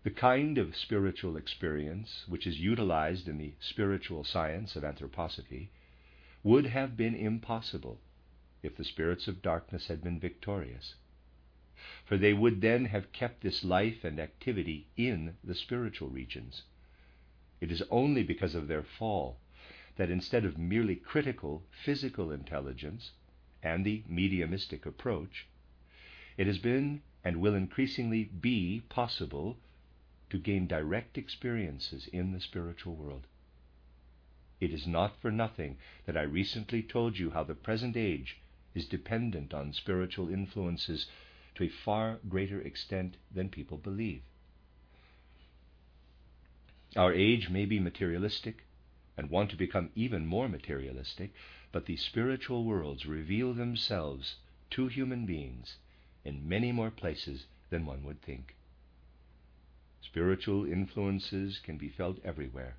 The 0.03 0.11
kind 0.11 0.59
of 0.59 0.75
spiritual 0.75 1.37
experience 1.37 2.25
which 2.27 2.47
is 2.47 2.59
utilized 2.59 3.29
in 3.29 3.39
the 3.39 3.55
spiritual 3.61 4.25
science 4.25 4.75
of 4.77 4.83
anthroposophy 4.83 5.69
would 6.43 6.67
have 6.67 6.97
been 6.97 7.15
impossible 7.15 8.01
if 8.63 8.77
the 8.77 8.85
spirits 8.85 9.29
of 9.29 9.43
darkness 9.43 9.89
had 9.89 10.03
been 10.03 10.19
victorious. 10.19 10.95
For 12.05 12.17
they 12.17 12.33
would 12.33 12.61
then 12.61 12.85
have 12.85 13.13
kept 13.13 13.41
this 13.41 13.65
life 13.65 14.05
and 14.05 14.21
activity 14.21 14.87
in 14.97 15.37
the 15.43 15.55
spiritual 15.55 16.09
regions. 16.11 16.63
It 17.61 17.73
is 17.73 17.83
only 17.91 18.23
because 18.23 18.55
of 18.55 18.69
their 18.69 18.85
fall 18.85 19.39
that 19.97 20.11
instead 20.11 20.45
of 20.45 20.57
merely 20.57 20.95
critical 20.95 21.65
physical 21.71 22.31
intelligence 22.31 23.13
and 23.63 23.85
the 23.85 24.03
mediumistic 24.07 24.87
approach, 24.87 25.47
it 26.37 26.47
has 26.47 26.59
been 26.59 27.03
and 27.25 27.41
will 27.41 27.55
increasingly 27.55 28.25
be 28.25 28.83
possible 28.89 29.59
to 30.31 30.39
gain 30.39 30.67
direct 30.67 31.19
experiences 31.19 32.07
in 32.07 32.33
the 32.33 32.41
spiritual 32.41 32.95
world. 32.95 33.27
It 34.61 34.73
is 34.73 34.87
not 34.87 35.21
for 35.21 35.31
nothing 35.31 35.79
that 36.07 36.17
I 36.17 36.23
recently 36.23 36.83
told 36.83 37.19
you 37.19 37.31
how 37.31 37.43
the 37.43 37.55
present 37.55 37.97
age 37.97 38.39
is 38.75 38.87
dependent 38.87 39.53
on 39.53 39.73
spiritual 39.73 40.31
influences 40.31 41.07
to 41.55 41.65
a 41.65 41.69
far 41.69 42.19
greater 42.29 42.61
extent 42.61 43.17
than 43.35 43.49
people 43.49 43.79
believe. 43.79 44.23
Our 46.97 47.13
age 47.13 47.49
may 47.49 47.65
be 47.65 47.81
materialistic 47.81 48.65
and 49.17 49.31
want 49.31 49.51
to 49.51 49.57
become 49.57 49.91
even 49.95 50.27
more 50.27 50.49
materialistic, 50.49 51.33
but 51.71 51.87
the 51.87 51.97
spiritual 51.97 52.65
worlds 52.65 53.07
reveal 53.07 53.55
themselves 53.55 54.37
to 54.71 54.89
human 54.89 55.27
beings 55.27 55.77
in 56.25 56.49
many 56.49 56.73
more 56.73 56.91
places 56.91 57.47
than 57.71 57.87
one 57.87 58.05
would 58.05 58.21
think. 58.23 58.57
Spiritual 60.03 60.67
influences 60.67 61.59
can 61.59 61.79
be 61.79 61.89
felt 61.89 62.19
everywhere, 62.25 62.77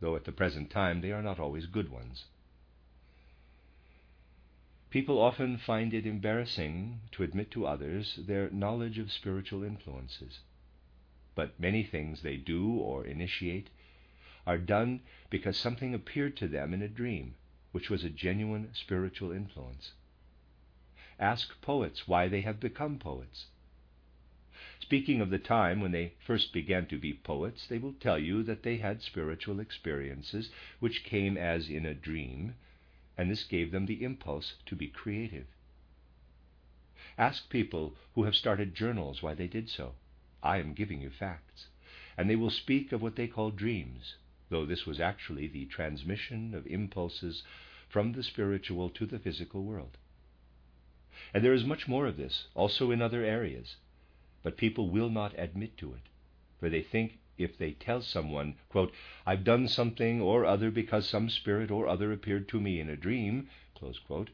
though 0.00 0.16
at 0.16 0.24
the 0.24 0.32
present 0.32 0.70
time 0.70 1.00
they 1.00 1.12
are 1.12 1.22
not 1.22 1.38
always 1.38 1.66
good 1.66 1.88
ones. 1.88 2.26
People 4.90 5.18
often 5.18 5.56
find 5.56 5.94
it 5.94 6.06
embarrassing 6.06 7.00
to 7.12 7.22
admit 7.22 7.50
to 7.52 7.66
others 7.66 8.16
their 8.16 8.50
knowledge 8.50 8.98
of 8.98 9.12
spiritual 9.12 9.62
influences 9.62 10.40
but 11.40 11.58
many 11.58 11.82
things 11.82 12.20
they 12.20 12.36
do 12.36 12.70
or 12.74 13.06
initiate 13.06 13.70
are 14.46 14.58
done 14.58 15.00
because 15.30 15.56
something 15.56 15.94
appeared 15.94 16.36
to 16.36 16.48
them 16.48 16.74
in 16.74 16.82
a 16.82 16.88
dream, 16.88 17.34
which 17.72 17.88
was 17.88 18.04
a 18.04 18.10
genuine 18.10 18.68
spiritual 18.74 19.32
influence. 19.32 19.92
Ask 21.18 21.60
poets 21.62 22.06
why 22.08 22.28
they 22.28 22.42
have 22.42 22.60
become 22.60 22.98
poets. 22.98 23.46
Speaking 24.80 25.20
of 25.20 25.30
the 25.30 25.38
time 25.38 25.80
when 25.80 25.92
they 25.92 26.12
first 26.18 26.52
began 26.52 26.86
to 26.88 26.98
be 26.98 27.14
poets, 27.14 27.66
they 27.66 27.78
will 27.78 27.94
tell 27.94 28.18
you 28.18 28.42
that 28.42 28.62
they 28.62 28.76
had 28.78 29.00
spiritual 29.00 29.60
experiences 29.60 30.50
which 30.78 31.04
came 31.04 31.36
as 31.36 31.70
in 31.70 31.86
a 31.86 31.94
dream, 31.94 32.54
and 33.20 33.30
this 33.30 33.44
gave 33.44 33.70
them 33.70 33.84
the 33.84 34.02
impulse 34.02 34.54
to 34.64 34.74
be 34.74 34.86
creative. 34.86 35.44
Ask 37.18 37.50
people 37.50 37.94
who 38.14 38.24
have 38.24 38.34
started 38.34 38.74
journals 38.74 39.22
why 39.22 39.34
they 39.34 39.46
did 39.46 39.68
so. 39.68 39.92
I 40.42 40.56
am 40.56 40.72
giving 40.72 41.02
you 41.02 41.10
facts. 41.10 41.66
And 42.16 42.30
they 42.30 42.34
will 42.36 42.48
speak 42.48 42.92
of 42.92 43.02
what 43.02 43.16
they 43.16 43.26
call 43.26 43.50
dreams, 43.50 44.16
though 44.48 44.64
this 44.64 44.86
was 44.86 45.00
actually 45.00 45.48
the 45.48 45.66
transmission 45.66 46.54
of 46.54 46.66
impulses 46.66 47.42
from 47.90 48.12
the 48.12 48.22
spiritual 48.22 48.88
to 48.88 49.04
the 49.04 49.18
physical 49.18 49.64
world. 49.64 49.98
And 51.34 51.44
there 51.44 51.52
is 51.52 51.62
much 51.62 51.86
more 51.86 52.06
of 52.06 52.16
this, 52.16 52.46
also 52.54 52.90
in 52.90 53.02
other 53.02 53.22
areas, 53.22 53.76
but 54.42 54.56
people 54.56 54.88
will 54.88 55.10
not 55.10 55.38
admit 55.38 55.76
to 55.76 55.92
it, 55.92 56.08
for 56.58 56.70
they 56.70 56.80
think 56.82 57.18
if 57.42 57.56
they 57.56 57.72
tell 57.72 58.02
someone, 58.02 58.56
quote, 58.68 58.92
I've 59.26 59.44
done 59.44 59.66
something 59.66 60.20
or 60.20 60.44
other 60.44 60.70
because 60.70 61.08
some 61.08 61.30
spirit 61.30 61.70
or 61.70 61.88
other 61.88 62.12
appeared 62.12 62.48
to 62.48 62.60
me 62.60 62.80
in 62.80 62.88
a 62.90 62.96
dream, 62.96 63.48
quote, 64.06 64.30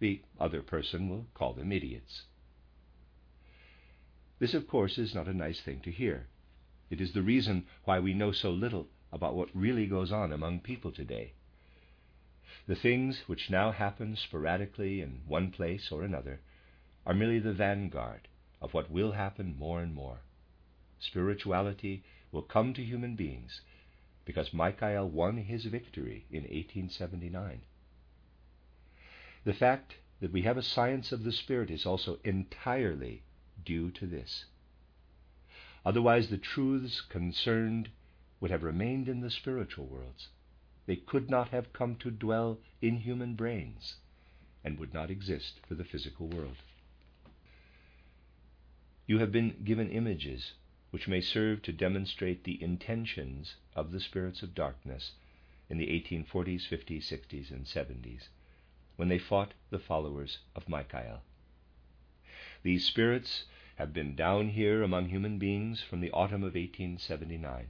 the 0.00 0.22
other 0.40 0.62
person 0.62 1.08
will 1.08 1.26
call 1.34 1.52
them 1.52 1.72
idiots. 1.72 2.24
This, 4.38 4.54
of 4.54 4.68
course, 4.68 4.98
is 4.98 5.14
not 5.14 5.28
a 5.28 5.34
nice 5.34 5.60
thing 5.60 5.80
to 5.80 5.90
hear. 5.90 6.28
It 6.90 7.00
is 7.00 7.12
the 7.12 7.22
reason 7.22 7.66
why 7.84 7.98
we 7.98 8.14
know 8.14 8.32
so 8.32 8.50
little 8.50 8.88
about 9.12 9.34
what 9.34 9.54
really 9.54 9.86
goes 9.86 10.12
on 10.12 10.32
among 10.32 10.60
people 10.60 10.92
today. 10.92 11.32
The 12.66 12.76
things 12.76 13.24
which 13.26 13.50
now 13.50 13.72
happen 13.72 14.16
sporadically 14.16 15.00
in 15.00 15.22
one 15.26 15.50
place 15.50 15.90
or 15.90 16.02
another 16.02 16.40
are 17.04 17.14
merely 17.14 17.38
the 17.38 17.52
vanguard 17.52 18.28
of 18.60 18.74
what 18.74 18.90
will 18.90 19.12
happen 19.12 19.56
more 19.58 19.80
and 19.80 19.94
more. 19.94 20.20
Spirituality 21.00 22.04
will 22.32 22.42
come 22.42 22.74
to 22.74 22.82
human 22.82 23.16
beings 23.16 23.60
because 24.24 24.52
Michael 24.52 25.08
won 25.08 25.38
his 25.38 25.64
victory 25.64 26.26
in 26.30 26.42
1879. 26.42 27.62
The 29.44 29.54
fact 29.54 29.94
that 30.20 30.32
we 30.32 30.42
have 30.42 30.58
a 30.58 30.62
science 30.62 31.12
of 31.12 31.24
the 31.24 31.32
Spirit 31.32 31.70
is 31.70 31.86
also 31.86 32.18
entirely 32.24 33.22
due 33.64 33.90
to 33.92 34.06
this. 34.06 34.44
Otherwise, 35.84 36.28
the 36.28 36.36
truths 36.36 37.00
concerned 37.00 37.88
would 38.40 38.50
have 38.50 38.62
remained 38.62 39.08
in 39.08 39.20
the 39.20 39.30
spiritual 39.30 39.86
worlds. 39.86 40.28
They 40.86 40.96
could 40.96 41.30
not 41.30 41.48
have 41.48 41.72
come 41.72 41.96
to 41.96 42.10
dwell 42.10 42.58
in 42.82 42.98
human 42.98 43.34
brains 43.34 43.96
and 44.64 44.78
would 44.78 44.92
not 44.92 45.10
exist 45.10 45.60
for 45.66 45.74
the 45.74 45.84
physical 45.84 46.28
world. 46.28 46.56
You 49.06 49.18
have 49.18 49.32
been 49.32 49.62
given 49.64 49.90
images 49.90 50.52
which 50.90 51.08
may 51.08 51.20
serve 51.20 51.62
to 51.62 51.72
demonstrate 51.72 52.44
the 52.44 52.62
intentions 52.62 53.56
of 53.74 53.92
the 53.92 54.00
spirits 54.00 54.42
of 54.42 54.54
darkness 54.54 55.12
in 55.68 55.78
the 55.78 55.86
1840s, 55.86 56.66
50s, 56.66 57.04
60s, 57.04 57.50
and 57.50 57.66
70s 57.66 58.28
when 58.96 59.08
they 59.08 59.18
fought 59.18 59.54
the 59.70 59.78
followers 59.78 60.38
of 60.56 60.68
Michael. 60.68 61.20
These 62.64 62.84
spirits 62.84 63.44
have 63.76 63.92
been 63.92 64.16
down 64.16 64.48
here 64.48 64.82
among 64.82 65.08
human 65.08 65.38
beings 65.38 65.80
from 65.80 66.00
the 66.00 66.10
autumn 66.10 66.42
of 66.42 66.54
1879. 66.54 67.68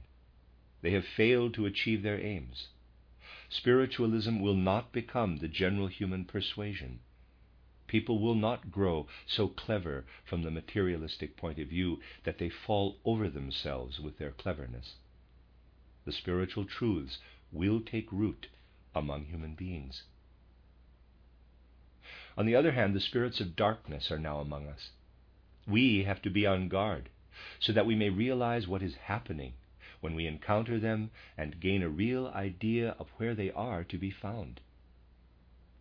They 0.81 0.91
have 0.91 1.05
failed 1.05 1.53
to 1.53 1.67
achieve 1.67 2.01
their 2.01 2.19
aims. 2.19 2.69
Spiritualism 3.47 4.39
will 4.39 4.55
not 4.55 4.91
become 4.91 5.37
the 5.37 5.47
general 5.47 5.87
human 5.87 6.25
persuasion. 6.25 6.99
People 7.89 8.19
will 8.19 8.35
not 8.35 8.69
grow 8.69 9.07
so 9.25 9.47
clever 9.47 10.05
from 10.23 10.43
the 10.43 10.51
materialistic 10.51 11.35
point 11.35 11.57
of 11.57 11.69
view 11.69 11.99
that 12.23 12.37
they 12.37 12.47
fall 12.47 12.99
over 13.03 13.27
themselves 13.27 13.99
with 13.99 14.19
their 14.19 14.29
cleverness. 14.29 14.97
The 16.05 16.11
spiritual 16.11 16.65
truths 16.65 17.17
will 17.51 17.81
take 17.81 18.11
root 18.11 18.45
among 18.93 19.25
human 19.25 19.55
beings. 19.55 20.03
On 22.37 22.45
the 22.45 22.55
other 22.55 22.73
hand, 22.73 22.95
the 22.95 22.99
spirits 22.99 23.41
of 23.41 23.55
darkness 23.55 24.11
are 24.11 24.19
now 24.19 24.39
among 24.39 24.67
us. 24.67 24.91
We 25.65 26.03
have 26.03 26.21
to 26.21 26.29
be 26.29 26.45
on 26.45 26.69
guard 26.69 27.09
so 27.59 27.73
that 27.73 27.87
we 27.87 27.95
may 27.95 28.11
realize 28.11 28.67
what 28.67 28.83
is 28.83 28.95
happening 28.95 29.53
when 29.99 30.13
we 30.13 30.27
encounter 30.27 30.79
them 30.79 31.09
and 31.35 31.59
gain 31.59 31.81
a 31.81 31.89
real 31.89 32.27
idea 32.27 32.91
of 32.99 33.09
where 33.17 33.33
they 33.33 33.49
are 33.49 33.83
to 33.85 33.97
be 33.97 34.11
found. 34.11 34.61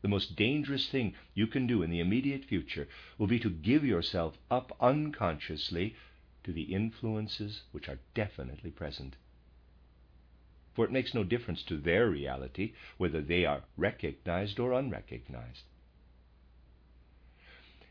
The 0.00 0.08
most 0.08 0.36
dangerous 0.36 0.88
thing 0.88 1.14
you 1.34 1.46
can 1.46 1.66
do 1.66 1.82
in 1.82 1.90
the 1.90 2.00
immediate 2.00 2.44
future 2.44 2.88
will 3.18 3.26
be 3.26 3.40
to 3.40 3.50
give 3.50 3.84
yourself 3.84 4.38
up 4.50 4.76
unconsciously 4.80 5.96
to 6.44 6.52
the 6.52 6.72
influences 6.74 7.62
which 7.72 7.88
are 7.88 7.98
definitely 8.14 8.70
present. 8.70 9.16
For 10.74 10.84
it 10.84 10.92
makes 10.92 11.12
no 11.14 11.24
difference 11.24 11.62
to 11.64 11.76
their 11.76 12.08
reality 12.08 12.74
whether 12.96 13.20
they 13.20 13.44
are 13.44 13.64
recognized 13.76 14.60
or 14.60 14.72
unrecognized. 14.72 15.64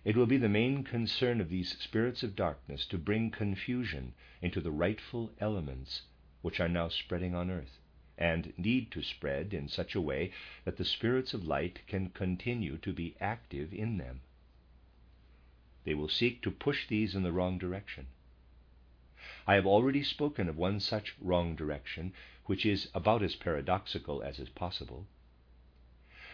It 0.05 0.15
will 0.15 0.25
be 0.25 0.37
the 0.37 0.47
main 0.47 0.85
concern 0.85 1.41
of 1.41 1.49
these 1.49 1.77
spirits 1.77 2.23
of 2.23 2.37
darkness 2.37 2.85
to 2.85 2.97
bring 2.97 3.29
confusion 3.29 4.13
into 4.41 4.61
the 4.61 4.71
rightful 4.71 5.33
elements 5.41 6.03
which 6.41 6.61
are 6.61 6.69
now 6.69 6.87
spreading 6.87 7.35
on 7.35 7.51
earth, 7.51 7.79
and 8.17 8.53
need 8.57 8.91
to 8.91 9.03
spread 9.03 9.53
in 9.53 9.67
such 9.67 9.93
a 9.93 10.01
way 10.01 10.31
that 10.65 10.77
the 10.77 10.85
spirits 10.85 11.33
of 11.33 11.45
light 11.45 11.79
can 11.87 12.09
continue 12.09 12.77
to 12.77 12.91
be 12.91 13.15
active 13.21 13.73
in 13.73 13.97
them. 13.97 14.21
They 15.83 15.93
will 15.93 16.09
seek 16.09 16.41
to 16.41 16.51
push 16.51 16.87
these 16.87 17.15
in 17.15 17.23
the 17.23 17.31
wrong 17.31 17.57
direction. 17.57 18.07
I 19.45 19.55
have 19.55 19.65
already 19.65 20.03
spoken 20.03 20.49
of 20.49 20.57
one 20.57 20.79
such 20.79 21.15
wrong 21.21 21.55
direction, 21.55 22.13
which 22.45 22.65
is 22.65 22.89
about 22.93 23.23
as 23.23 23.35
paradoxical 23.35 24.21
as 24.21 24.39
is 24.39 24.49
possible. 24.49 25.07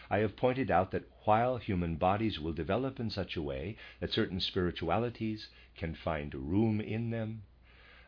I 0.10 0.20
have 0.20 0.36
pointed 0.36 0.70
out 0.70 0.92
that 0.92 1.10
while 1.24 1.58
human 1.58 1.96
bodies 1.96 2.40
will 2.40 2.54
develop 2.54 3.00
in 3.00 3.10
such 3.10 3.36
a 3.36 3.42
way 3.42 3.78
that 4.00 4.12
certain 4.12 4.40
spiritualities 4.40 5.50
can 5.76 5.96
find 5.96 6.34
room 6.34 6.82
in 6.82 7.10
them, 7.10 7.44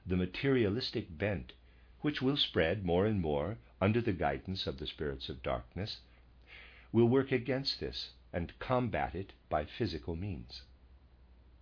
the 0.05 0.15
materialistic 0.15 1.17
bent, 1.17 1.53
which 2.05 2.21
will 2.21 2.38
spread 2.38 2.85
more 2.85 3.07
and 3.07 3.19
more 3.19 3.57
under 3.81 4.00
the 4.00 4.13
guidance 4.13 4.67
of 4.67 4.77
the 4.77 4.85
spirits 4.85 5.27
of 5.27 5.41
darkness, 5.41 6.01
will 6.91 7.09
work 7.09 7.31
against 7.31 7.79
this 7.79 8.12
and 8.31 8.59
combat 8.59 9.15
it 9.15 9.33
by 9.50 9.65
physical 9.65 10.15
means. 10.15 10.62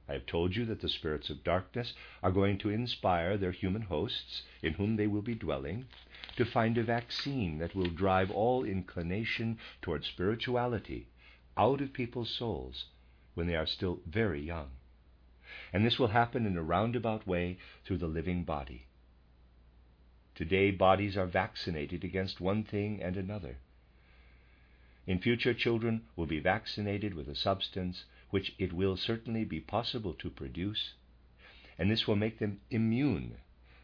I 0.10 0.12
have 0.12 0.26
told 0.26 0.54
you 0.54 0.66
that 0.66 0.82
the 0.82 0.90
spirits 0.90 1.30
of 1.30 1.46
darkness 1.46 1.94
are 2.22 2.30
going 2.30 2.58
to 2.58 2.70
inspire 2.70 3.38
their 3.38 3.54
human 3.54 3.84
hosts, 3.84 4.44
in 4.62 4.74
whom 4.74 4.98
they 4.98 5.08
will 5.08 5.22
be 5.22 5.34
dwelling, 5.34 5.86
to 6.36 6.44
find 6.44 6.78
a 6.78 6.84
vaccine 6.84 7.60
that 7.60 7.74
will 7.74 7.90
drive 7.90 8.30
all 8.30 8.66
inclination 8.66 9.58
toward 9.82 10.04
spirituality 10.04 11.08
out 11.56 11.80
of 11.80 11.94
people's 11.94 12.30
souls 12.30 12.88
when 13.34 13.48
they 13.48 13.56
are 13.56 13.66
still 13.66 14.02
very 14.06 14.42
young. 14.42 14.72
And 15.72 15.86
this 15.86 15.98
will 15.98 16.10
happen 16.10 16.46
in 16.46 16.58
a 16.58 16.64
roundabout 16.64 17.26
way 17.26 17.60
through 17.86 18.00
the 18.00 18.08
living 18.08 18.44
body. 18.44 18.88
Today, 20.36 20.72
bodies 20.72 21.16
are 21.16 21.28
vaccinated 21.28 22.04
against 22.04 22.42
one 22.42 22.64
thing 22.64 23.02
and 23.04 23.16
another. 23.16 23.58
In 25.06 25.20
future, 25.20 25.54
children 25.54 26.06
will 26.16 26.26
be 26.26 26.40
vaccinated 26.40 27.14
with 27.14 27.28
a 27.28 27.36
substance 27.36 28.06
which 28.32 28.56
it 28.58 28.74
will 28.74 28.98
certainly 28.98 29.46
be 29.46 29.60
possible 29.60 30.14
to 30.16 30.32
produce, 30.32 30.94
and 31.78 31.92
this 31.92 32.08
will 32.08 32.16
make 32.16 32.40
them 32.40 32.62
immune 32.72 33.38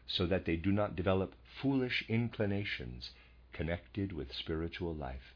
so 0.08 0.26
that 0.26 0.44
they 0.44 0.56
do 0.56 0.72
not 0.72 0.96
develop 0.96 1.34
foolish 1.44 2.04
inclinations 2.08 3.10
connected 3.52 4.12
with 4.12 4.32
spiritual 4.34 4.94
life. 4.94 5.34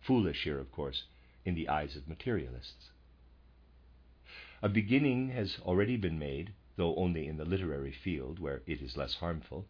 Foolish 0.00 0.44
here, 0.44 0.58
of 0.58 0.72
course, 0.72 1.04
in 1.44 1.54
the 1.54 1.68
eyes 1.68 1.94
of 1.94 2.08
materialists. 2.08 2.90
A 4.62 4.68
beginning 4.68 5.28
has 5.30 5.58
already 5.60 5.96
been 5.98 6.18
made, 6.18 6.54
though 6.76 6.94
only 6.96 7.26
in 7.26 7.36
the 7.36 7.44
literary 7.44 7.92
field, 7.92 8.38
where 8.38 8.62
it 8.66 8.80
is 8.80 8.96
less 8.96 9.16
harmful. 9.16 9.66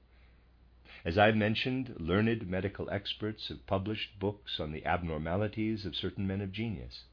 As 1.05 1.17
I 1.17 1.31
mentioned, 1.33 1.95
learned 1.99 2.49
medical 2.49 2.91
experts 2.91 3.49
have 3.49 3.67
published 3.67 4.19
books 4.19 4.59
on 4.59 4.73
the 4.73 4.85
abnormalities 4.85 5.87
of 5.87 5.95
certain 5.95 6.27
men 6.27 6.41
of 6.41 6.53
genius. 6.53 7.05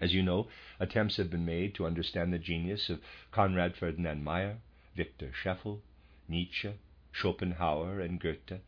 As 0.00 0.14
you 0.14 0.22
know, 0.22 0.48
attempts 0.78 1.16
have 1.16 1.30
been 1.30 1.44
made 1.44 1.74
to 1.74 1.86
understand 1.86 2.32
the 2.32 2.38
genius 2.38 2.88
of 2.90 3.02
Conrad 3.30 3.76
Ferdinand 3.76 4.22
Meyer, 4.22 4.58
Victor 4.94 5.32
Scheffel, 5.32 5.80
Nietzsche, 6.28 6.74
Schopenhauer, 7.12 8.00
and 8.00 8.20
Goethe 8.20 8.60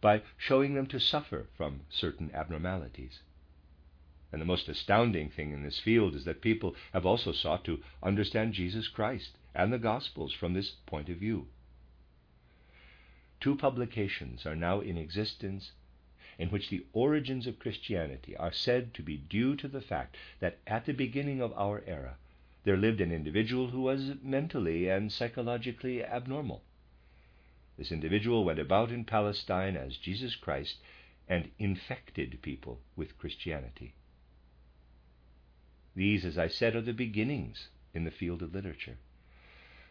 by 0.00 0.22
showing 0.36 0.74
them 0.74 0.86
to 0.88 1.00
suffer 1.00 1.46
from 1.56 1.82
certain 1.88 2.30
abnormalities. 2.34 3.20
And 4.30 4.40
the 4.40 4.46
most 4.46 4.68
astounding 4.68 5.30
thing 5.30 5.52
in 5.52 5.62
this 5.62 5.78
field 5.78 6.14
is 6.14 6.24
that 6.24 6.42
people 6.42 6.74
have 6.92 7.06
also 7.06 7.32
sought 7.32 7.64
to 7.64 7.82
understand 8.02 8.52
Jesus 8.52 8.88
Christ 8.88 9.38
and 9.54 9.72
the 9.72 9.78
Gospels 9.78 10.32
from 10.32 10.52
this 10.52 10.72
point 10.86 11.08
of 11.08 11.18
view. 11.18 11.46
Two 13.44 13.56
publications 13.56 14.46
are 14.46 14.56
now 14.56 14.80
in 14.80 14.96
existence 14.96 15.72
in 16.38 16.48
which 16.48 16.70
the 16.70 16.86
origins 16.94 17.46
of 17.46 17.58
Christianity 17.58 18.34
are 18.38 18.50
said 18.50 18.94
to 18.94 19.02
be 19.02 19.18
due 19.18 19.54
to 19.56 19.68
the 19.68 19.82
fact 19.82 20.16
that 20.40 20.60
at 20.66 20.86
the 20.86 20.94
beginning 20.94 21.42
of 21.42 21.52
our 21.52 21.82
era, 21.86 22.16
there 22.62 22.78
lived 22.78 23.02
an 23.02 23.12
individual 23.12 23.68
who 23.68 23.82
was 23.82 24.12
mentally 24.22 24.88
and 24.88 25.12
psychologically 25.12 26.02
abnormal. 26.02 26.62
This 27.76 27.92
individual 27.92 28.46
went 28.46 28.60
about 28.60 28.90
in 28.90 29.04
Palestine 29.04 29.76
as 29.76 29.98
Jesus 29.98 30.36
Christ 30.36 30.78
and 31.28 31.50
infected 31.58 32.40
people 32.40 32.80
with 32.96 33.18
Christianity. 33.18 33.92
These, 35.94 36.24
as 36.24 36.38
I 36.38 36.48
said, 36.48 36.74
are 36.74 36.80
the 36.80 36.94
beginnings 36.94 37.68
in 37.92 38.04
the 38.04 38.10
field 38.10 38.40
of 38.40 38.54
literature. 38.54 38.96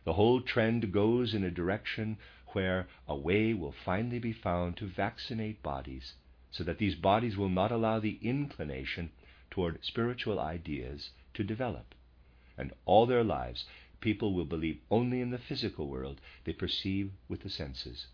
The 0.05 0.13
whole 0.13 0.41
trend 0.41 0.91
goes 0.91 1.33
in 1.33 1.43
a 1.43 1.51
direction 1.51 2.17
where 2.53 2.87
a 3.07 3.15
way 3.15 3.53
will 3.53 3.75
finally 3.85 4.19
be 4.19 4.33
found 4.33 4.77
to 4.77 4.85
vaccinate 4.85 5.61
bodies 5.61 6.13
so 6.51 6.63
that 6.63 6.77
these 6.77 6.95
bodies 6.95 7.35
will 7.37 7.49
not 7.49 7.71
allow 7.71 7.99
the 7.99 8.17
inclination 8.21 9.09
toward 9.51 9.83
spiritual 9.83 10.39
ideas 10.39 11.11
to 11.33 11.43
develop 11.43 11.93
and 12.57 12.71
all 12.85 13.05
their 13.05 13.23
lives 13.23 13.65
people 14.03 14.33
will 14.33 14.45
believe 14.45 14.79
only 14.91 15.21
in 15.21 15.31
the 15.31 15.37
physical 15.37 15.87
world 15.87 16.19
they 16.43 16.51
perceive 16.51 17.09
with 17.29 17.41
the 17.41 17.49
senses. 17.49 18.07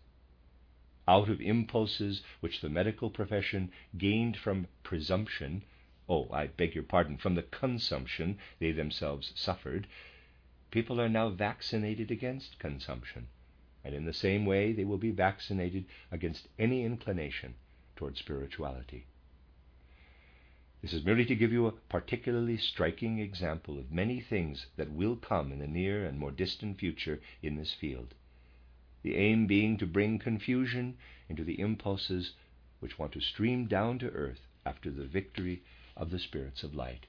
Out 1.08 1.28
of 1.28 1.40
impulses 1.40 2.22
which 2.38 2.60
the 2.60 2.68
medical 2.68 3.10
profession 3.10 3.72
gained 3.98 4.36
from 4.36 4.68
presumption, 4.84 5.62
oh, 6.08 6.28
I 6.32 6.46
beg 6.46 6.76
your 6.76 6.84
pardon, 6.84 7.16
from 7.16 7.34
the 7.34 7.42
consumption 7.42 8.38
they 8.60 8.70
themselves 8.70 9.32
suffered, 9.34 9.88
people 10.70 11.00
are 11.00 11.08
now 11.08 11.28
vaccinated 11.28 12.12
against 12.12 12.60
consumption, 12.60 13.26
and 13.84 13.94
in 13.94 14.04
the 14.04 14.12
same 14.12 14.44
way 14.44 14.72
they 14.72 14.84
will 14.84 14.98
be 14.98 15.10
vaccinated 15.10 15.84
against 16.10 16.48
any 16.58 16.84
inclination 16.84 17.54
toward 17.96 18.16
spirituality. 18.16 19.06
This 20.82 20.94
is 20.94 21.04
merely 21.04 21.26
to 21.26 21.34
give 21.34 21.52
you 21.52 21.66
a 21.66 21.72
particularly 21.72 22.56
striking 22.56 23.18
example 23.18 23.78
of 23.78 23.92
many 23.92 24.20
things 24.20 24.66
that 24.76 24.90
will 24.90 25.16
come 25.16 25.52
in 25.52 25.58
the 25.58 25.66
near 25.66 26.06
and 26.06 26.18
more 26.18 26.30
distant 26.30 26.78
future 26.78 27.20
in 27.42 27.56
this 27.56 27.74
field. 27.74 28.14
The 29.02 29.16
aim 29.16 29.46
being 29.46 29.76
to 29.76 29.86
bring 29.86 30.18
confusion 30.18 30.96
into 31.28 31.44
the 31.44 31.60
impulses 31.60 32.32
which 32.80 32.98
want 32.98 33.12
to 33.12 33.20
stream 33.20 33.66
down 33.66 33.98
to 33.98 34.10
earth 34.10 34.46
after 34.64 34.90
the 34.90 35.04
victory 35.04 35.62
of 35.96 36.10
the 36.10 36.18
spirits 36.18 36.62
of 36.62 36.74
light. 36.74 37.06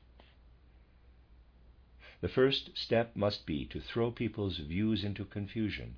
The 2.20 2.30
first 2.30 2.78
step 2.78 3.16
must 3.16 3.46
be 3.46 3.66
to 3.68 3.80
throw 3.80 4.12
people's 4.12 4.58
views 4.58 5.04
into 5.04 5.26
confusion, 5.26 5.96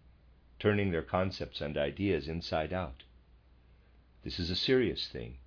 turning 0.63 0.91
their 0.91 1.03
concepts 1.03 1.61
and 1.61 1.77
ideas 1.77 2.27
inside 2.27 2.73
out. 2.73 3.03
This 4.23 4.39
is 4.39 4.49
a 4.49 4.55
serious 4.55 5.07
thing 5.07 5.37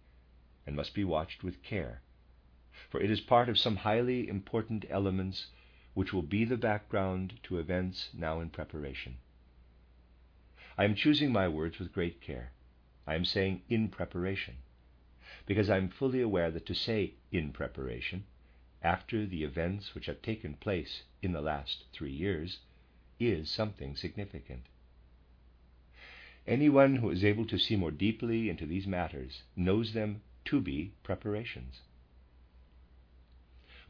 and 0.67 0.77
must 0.77 0.95
be 0.95 1.05
watched 1.05 1.43
with 1.43 1.63
care 1.63 2.03
for 2.91 3.01
it 3.01 3.11
is 3.11 3.23
part 3.23 3.49
of 3.49 3.59
some 3.59 3.77
highly 3.77 4.29
important 4.29 4.85
elements 4.91 5.47
which 5.95 6.13
will 6.13 6.23
be 6.23 6.45
the 6.45 6.59
background 6.59 7.41
to 7.43 7.59
events 7.59 8.11
now 8.13 8.39
in 8.41 8.51
preparation. 8.51 9.17
I 10.77 10.85
am 10.85 10.95
choosing 10.95 11.33
my 11.33 11.49
words 11.49 11.79
with 11.79 11.95
great 11.95 12.21
care, 12.21 12.53
I 13.07 13.15
am 13.15 13.25
saying 13.25 13.63
in 13.71 13.89
preparation, 13.89 14.57
because 15.47 15.71
I 15.71 15.79
am 15.79 15.89
fully 15.89 16.21
aware 16.21 16.51
that 16.51 16.67
to 16.67 16.75
say 16.75 17.15
in 17.33 17.51
preparation, 17.53 18.27
after 18.83 19.25
the 19.25 19.43
events 19.43 19.95
which 19.95 20.05
have 20.05 20.21
taken 20.21 20.55
place 20.55 21.05
in 21.23 21.33
the 21.33 21.41
last 21.41 21.85
three 21.93 22.13
years, 22.13 22.59
is 23.19 23.51
something 23.51 23.97
significant. 23.97 24.67
Anyone 26.47 26.97
who 26.97 27.11
is 27.11 27.25
able 27.25 27.45
to 27.47 27.59
see 27.59 27.75
more 27.75 27.91
deeply 27.91 28.49
into 28.49 28.67
these 28.67 28.87
matters 28.87 29.43
knows 29.57 29.93
them 29.93 30.23
to 30.45 30.61
be 30.61 30.93
preparations. 31.03 31.81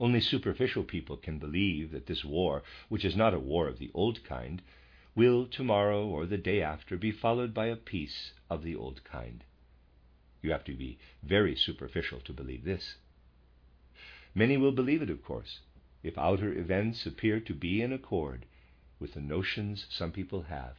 Only 0.01 0.21
superficial 0.21 0.85
people 0.85 1.17
can 1.17 1.39
believe 1.39 1.91
that 1.91 2.07
this 2.07 2.25
war, 2.25 2.63
which 2.89 3.05
is 3.05 3.17
not 3.17 3.35
a 3.35 3.39
war 3.39 3.69
of 3.69 3.79
the 3.79 3.91
old 3.93 4.25
kind, 4.25 4.63
will 5.15 5.47
tomorrow 5.47 6.07
or 6.07 6.27
the 6.27 6.39
day 6.39 6.63
after 6.63 6.97
be 6.97 7.11
followed 7.11 7.53
by 7.53 7.67
a 7.67 7.77
peace 7.77 8.33
of 8.49 8.63
the 8.63 8.75
old 8.75 9.05
kind. 9.05 9.45
You 10.43 10.51
have 10.53 10.65
to 10.65 10.75
be 10.75 10.99
very 11.23 11.57
superficial 11.57 12.21
to 12.21 12.33
believe 12.33 12.65
this. 12.65 12.97
Many 14.35 14.57
will 14.57 14.73
believe 14.73 15.03
it, 15.03 15.11
of 15.11 15.23
course, 15.23 15.61
if 16.03 16.17
outer 16.17 16.53
events 16.53 17.07
appear 17.07 17.41
to 17.41 17.55
be 17.55 17.83
in 17.83 17.93
accord 17.93 18.47
with 18.99 19.15
the 19.15 19.21
notions 19.21 19.87
some 19.91 20.13
people 20.13 20.43
have. 20.43 20.77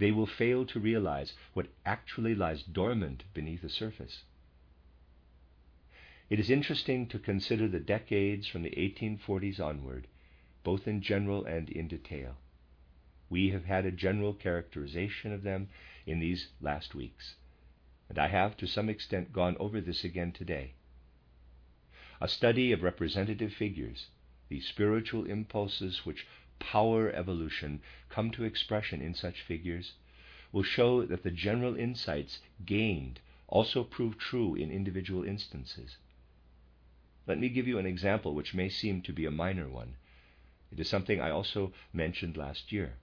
They 0.00 0.12
will 0.12 0.26
fail 0.26 0.64
to 0.64 0.80
realize 0.80 1.34
what 1.52 1.68
actually 1.84 2.34
lies 2.34 2.62
dormant 2.62 3.24
beneath 3.34 3.60
the 3.60 3.68
surface. 3.68 4.24
It 6.30 6.40
is 6.40 6.48
interesting 6.48 7.06
to 7.08 7.18
consider 7.18 7.68
the 7.68 7.80
decades 7.80 8.46
from 8.46 8.62
the 8.62 8.70
1840s 8.70 9.60
onward, 9.60 10.06
both 10.64 10.88
in 10.88 11.02
general 11.02 11.44
and 11.44 11.68
in 11.68 11.86
detail. 11.86 12.38
We 13.28 13.50
have 13.50 13.66
had 13.66 13.84
a 13.84 13.90
general 13.90 14.32
characterization 14.32 15.34
of 15.34 15.42
them 15.42 15.68
in 16.06 16.18
these 16.18 16.48
last 16.62 16.94
weeks, 16.94 17.36
and 18.08 18.18
I 18.18 18.28
have 18.28 18.56
to 18.56 18.66
some 18.66 18.88
extent 18.88 19.34
gone 19.34 19.56
over 19.60 19.82
this 19.82 20.02
again 20.02 20.32
today. 20.32 20.72
A 22.22 22.28
study 22.28 22.72
of 22.72 22.82
representative 22.82 23.52
figures, 23.52 24.08
the 24.48 24.62
spiritual 24.62 25.26
impulses 25.26 26.06
which 26.06 26.26
power 26.60 27.10
evolution 27.10 27.82
come 28.08 28.30
to 28.30 28.44
expression 28.44 29.02
in 29.02 29.14
such 29.14 29.42
figures, 29.42 29.94
will 30.52 30.62
show 30.62 31.04
that 31.04 31.24
the 31.24 31.30
general 31.30 31.76
insights 31.76 32.38
gained 32.64 33.18
also 33.48 33.82
prove 33.82 34.16
true 34.16 34.54
in 34.54 34.70
individual 34.70 35.24
instances. 35.24 35.96
Let 37.26 37.38
me 37.38 37.48
give 37.48 37.66
you 37.66 37.78
an 37.78 37.86
example 37.86 38.34
which 38.34 38.54
may 38.54 38.68
seem 38.68 39.02
to 39.02 39.12
be 39.12 39.26
a 39.26 39.30
minor 39.30 39.68
one. 39.68 39.96
It 40.72 40.78
is 40.78 40.88
something 40.88 41.20
I 41.20 41.30
also 41.30 41.72
mentioned 41.92 42.36
last 42.36 42.70
year. 42.70 42.94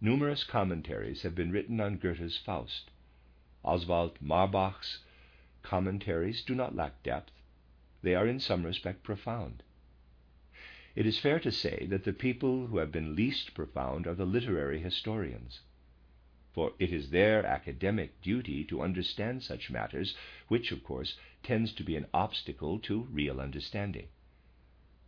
Numerous 0.00 0.44
commentaries 0.44 1.22
have 1.22 1.34
been 1.34 1.50
written 1.50 1.80
on 1.80 1.96
Goethe's 1.96 2.36
Faust. 2.36 2.90
Oswald 3.64 4.18
Marbach's 4.20 4.98
commentaries 5.62 6.42
do 6.42 6.54
not 6.54 6.76
lack 6.76 7.02
depth. 7.02 7.32
They 8.02 8.14
are 8.14 8.26
in 8.26 8.38
some 8.38 8.66
respect 8.66 9.02
profound. 9.02 9.62
It 10.94 11.06
is 11.06 11.18
fair 11.18 11.40
to 11.40 11.50
say 11.50 11.86
that 11.90 12.04
the 12.04 12.12
people 12.12 12.68
who 12.68 12.78
have 12.78 12.92
been 12.92 13.16
least 13.16 13.54
profound 13.54 14.06
are 14.06 14.14
the 14.14 14.24
literary 14.24 14.80
historians 14.80 15.60
for 16.54 16.72
it 16.78 16.92
is 16.92 17.10
their 17.10 17.44
academic 17.44 18.22
duty 18.22 18.62
to 18.62 18.80
understand 18.80 19.42
such 19.42 19.72
matters, 19.72 20.16
which, 20.46 20.70
of 20.70 20.84
course, 20.84 21.18
tends 21.42 21.72
to 21.72 21.82
be 21.82 21.96
an 21.96 22.06
obstacle 22.14 22.78
to 22.78 23.08
real 23.10 23.40
understanding. 23.40 24.06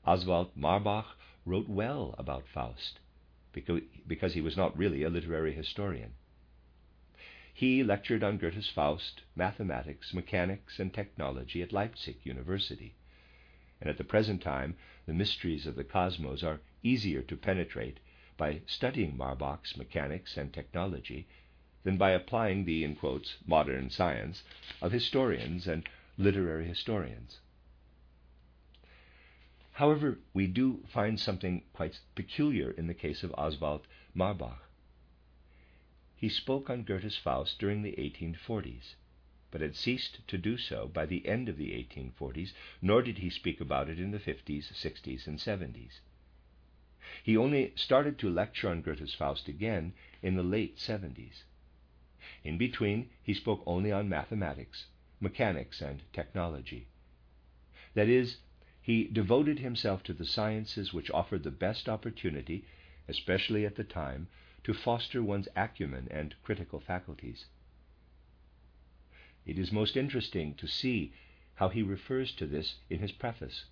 Oswald 0.04 0.56
Marbach 0.56 1.06
wrote 1.44 1.68
well 1.68 2.16
about 2.18 2.48
Faust, 2.48 2.98
because 3.52 4.34
he 4.34 4.40
was 4.40 4.56
not 4.56 4.76
really 4.76 5.04
a 5.04 5.08
literary 5.08 5.52
historian. 5.52 6.14
He 7.54 7.84
lectured 7.84 8.24
on 8.24 8.38
Goethe's 8.38 8.68
Faust, 8.68 9.22
mathematics, 9.36 10.12
mechanics, 10.12 10.80
and 10.80 10.92
technology 10.92 11.62
at 11.62 11.72
Leipzig 11.72 12.16
University. 12.24 12.96
And 13.80 13.90
at 13.90 13.98
the 13.98 14.04
present 14.04 14.42
time, 14.42 14.76
the 15.06 15.12
mysteries 15.12 15.66
of 15.66 15.76
the 15.76 15.84
cosmos 15.84 16.42
are 16.42 16.60
easier 16.82 17.22
to 17.22 17.36
penetrate 17.36 17.98
by 18.36 18.60
studying 18.66 19.16
Marbach's 19.16 19.76
mechanics 19.76 20.36
and 20.36 20.52
technology 20.52 21.26
than 21.84 21.96
by 21.96 22.10
applying 22.10 22.64
the, 22.64 22.84
in 22.84 22.96
quotes, 22.96 23.36
modern 23.46 23.90
science 23.90 24.42
of 24.82 24.92
historians 24.92 25.66
and 25.66 25.88
literary 26.18 26.66
historians. 26.66 27.40
However, 29.72 30.18
we 30.32 30.46
do 30.46 30.82
find 30.88 31.20
something 31.20 31.62
quite 31.72 32.00
peculiar 32.14 32.70
in 32.70 32.86
the 32.86 32.94
case 32.94 33.22
of 33.22 33.34
Oswald 33.36 33.86
Marbach. 34.14 34.60
He 36.16 36.30
spoke 36.30 36.70
on 36.70 36.82
Goethe's 36.82 37.18
Faust 37.18 37.58
during 37.58 37.82
the 37.82 37.92
1840s, 37.92 38.94
but 39.56 39.62
had 39.62 39.74
ceased 39.74 40.18
to 40.28 40.36
do 40.36 40.58
so 40.58 40.86
by 40.86 41.06
the 41.06 41.26
end 41.26 41.48
of 41.48 41.56
the 41.56 41.70
1840s, 41.70 42.52
nor 42.82 43.00
did 43.00 43.16
he 43.16 43.30
speak 43.30 43.58
about 43.58 43.88
it 43.88 43.98
in 43.98 44.10
the 44.10 44.18
50s, 44.18 44.70
60s, 44.70 45.26
and 45.26 45.38
70s. 45.38 46.00
He 47.22 47.38
only 47.38 47.72
started 47.74 48.18
to 48.18 48.28
lecture 48.28 48.68
on 48.68 48.82
Goethe's 48.82 49.14
Faust 49.14 49.48
again 49.48 49.94
in 50.20 50.36
the 50.36 50.42
late 50.42 50.76
70s. 50.76 51.44
In 52.44 52.58
between, 52.58 53.08
he 53.22 53.32
spoke 53.32 53.62
only 53.64 53.90
on 53.90 54.10
mathematics, 54.10 54.88
mechanics, 55.20 55.80
and 55.80 56.02
technology. 56.12 56.88
That 57.94 58.10
is, 58.10 58.36
he 58.82 59.04
devoted 59.04 59.60
himself 59.60 60.02
to 60.02 60.12
the 60.12 60.26
sciences 60.26 60.92
which 60.92 61.10
offered 61.12 61.44
the 61.44 61.50
best 61.50 61.88
opportunity, 61.88 62.66
especially 63.08 63.64
at 63.64 63.76
the 63.76 63.84
time, 63.84 64.28
to 64.64 64.74
foster 64.74 65.22
one's 65.22 65.48
acumen 65.56 66.08
and 66.10 66.34
critical 66.42 66.78
faculties. 66.78 67.46
It 69.46 69.58
is 69.58 69.70
most 69.70 69.96
interesting 69.96 70.54
to 70.56 70.66
see 70.66 71.12
how 71.54 71.68
he 71.68 71.82
refers 71.82 72.32
to 72.32 72.46
this 72.46 72.76
in 72.90 72.98
his 72.98 73.12
preface. 73.12 73.64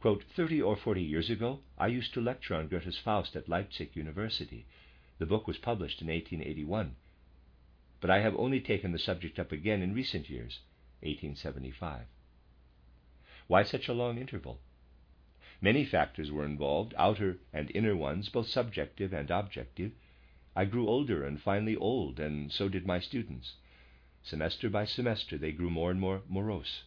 Quote, 0.00 0.24
Thirty 0.24 0.60
or 0.60 0.76
forty 0.76 1.02
years 1.02 1.30
ago, 1.30 1.60
I 1.78 1.86
used 1.86 2.12
to 2.14 2.20
lecture 2.20 2.54
on 2.54 2.68
Goethe's 2.68 2.98
Faust 2.98 3.34
at 3.34 3.48
Leipzig 3.48 3.96
University. 3.96 4.66
The 5.18 5.26
book 5.26 5.46
was 5.46 5.58
published 5.58 6.02
in 6.02 6.08
1881 6.08 6.96
but 8.04 8.10
I 8.10 8.20
have 8.20 8.36
only 8.36 8.60
taken 8.60 8.92
the 8.92 8.98
subject 8.98 9.38
up 9.38 9.50
again 9.50 9.80
in 9.80 9.94
recent 9.94 10.28
years, 10.28 10.60
1875. 11.00 12.02
Why 13.46 13.62
such 13.62 13.88
a 13.88 13.94
long 13.94 14.18
interval? 14.18 14.60
Many 15.62 15.86
factors 15.86 16.30
were 16.30 16.44
involved, 16.44 16.92
outer 16.98 17.38
and 17.50 17.70
inner 17.74 17.96
ones, 17.96 18.28
both 18.28 18.48
subjective 18.48 19.14
and 19.14 19.30
objective. 19.30 19.92
I 20.54 20.66
grew 20.66 20.86
older 20.86 21.24
and 21.24 21.40
finally 21.40 21.76
old, 21.76 22.20
and 22.20 22.52
so 22.52 22.68
did 22.68 22.84
my 22.84 23.00
students. 23.00 23.54
Semester 24.24 24.68
by 24.68 24.84
semester, 24.84 25.38
they 25.38 25.52
grew 25.52 25.70
more 25.70 25.90
and 25.92 26.00
more 26.00 26.22
morose. 26.28 26.82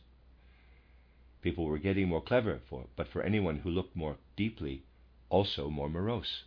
People 1.42 1.66
were 1.66 1.78
getting 1.80 2.10
more 2.10 2.22
clever, 2.22 2.60
for, 2.68 2.88
but 2.96 3.08
for 3.08 3.24
anyone 3.24 3.60
who 3.60 3.70
looked 3.70 3.96
more 3.96 4.18
deeply, 4.36 4.84
also 5.30 5.70
more 5.70 5.90
morose 5.90 6.44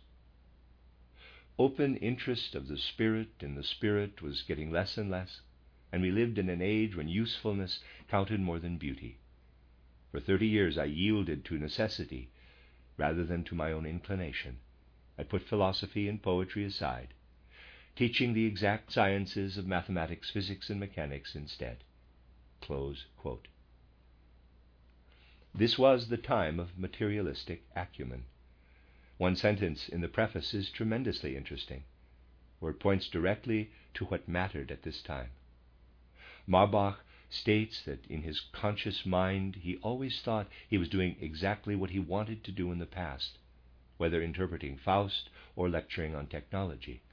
open 1.61 1.95
interest 1.97 2.55
of 2.55 2.67
the 2.67 2.77
spirit 2.77 3.29
in 3.39 3.53
the 3.53 3.63
spirit 3.63 4.19
was 4.19 4.41
getting 4.41 4.71
less 4.71 4.97
and 4.97 5.11
less, 5.11 5.41
and 5.91 6.01
we 6.01 6.09
lived 6.09 6.39
in 6.39 6.49
an 6.49 6.59
age 6.59 6.95
when 6.95 7.07
usefulness 7.07 7.83
counted 8.07 8.39
more 8.39 8.57
than 8.57 8.79
beauty. 8.79 9.19
For 10.11 10.19
thirty 10.19 10.47
years 10.47 10.75
I 10.79 10.85
yielded 10.85 11.45
to 11.45 11.59
necessity 11.59 12.31
rather 12.97 13.23
than 13.23 13.43
to 13.43 13.53
my 13.53 13.71
own 13.71 13.85
inclination. 13.85 14.57
I 15.19 15.23
put 15.23 15.43
philosophy 15.43 16.07
and 16.07 16.19
poetry 16.19 16.63
aside, 16.63 17.13
teaching 18.01 18.33
the 18.33 18.47
exact 18.47 18.91
sciences 18.91 19.59
of 19.59 19.67
mathematics, 19.67 20.31
physics, 20.31 20.71
and 20.71 20.79
mechanics 20.79 21.35
instead. 21.35 21.83
This 25.53 25.77
was 25.77 26.07
the 26.07 26.17
time 26.17 26.59
of 26.59 26.79
materialistic 26.79 27.61
acumen. 27.75 28.23
One 29.19 29.35
sentence 29.35 29.87
in 29.87 30.01
the 30.01 30.07
preface 30.07 30.51
is 30.55 30.71
tremendously 30.71 31.37
interesting, 31.37 31.83
where 32.57 32.71
it 32.71 32.79
points 32.79 33.07
directly 33.07 33.69
to 33.93 34.05
what 34.05 34.27
mattered 34.27 34.71
at 34.71 34.81
this 34.81 35.03
time. 35.03 35.29
Marbach 36.47 36.95
states 37.29 37.83
that 37.85 38.07
in 38.07 38.23
his 38.23 38.39
conscious 38.51 39.05
mind 39.05 39.57
he 39.57 39.77
always 39.83 40.19
thought 40.21 40.49
he 40.67 40.79
was 40.79 40.89
doing 40.89 41.17
exactly 41.21 41.75
what 41.75 41.91
he 41.91 41.99
wanted 41.99 42.43
to 42.45 42.51
do 42.51 42.71
in 42.71 42.79
the 42.79 42.87
past, 42.87 43.37
whether 43.97 44.23
interpreting 44.23 44.75
Faust 44.75 45.29
or 45.55 45.69
lecturing 45.69 46.15
on 46.15 46.25
technology. 46.25 47.03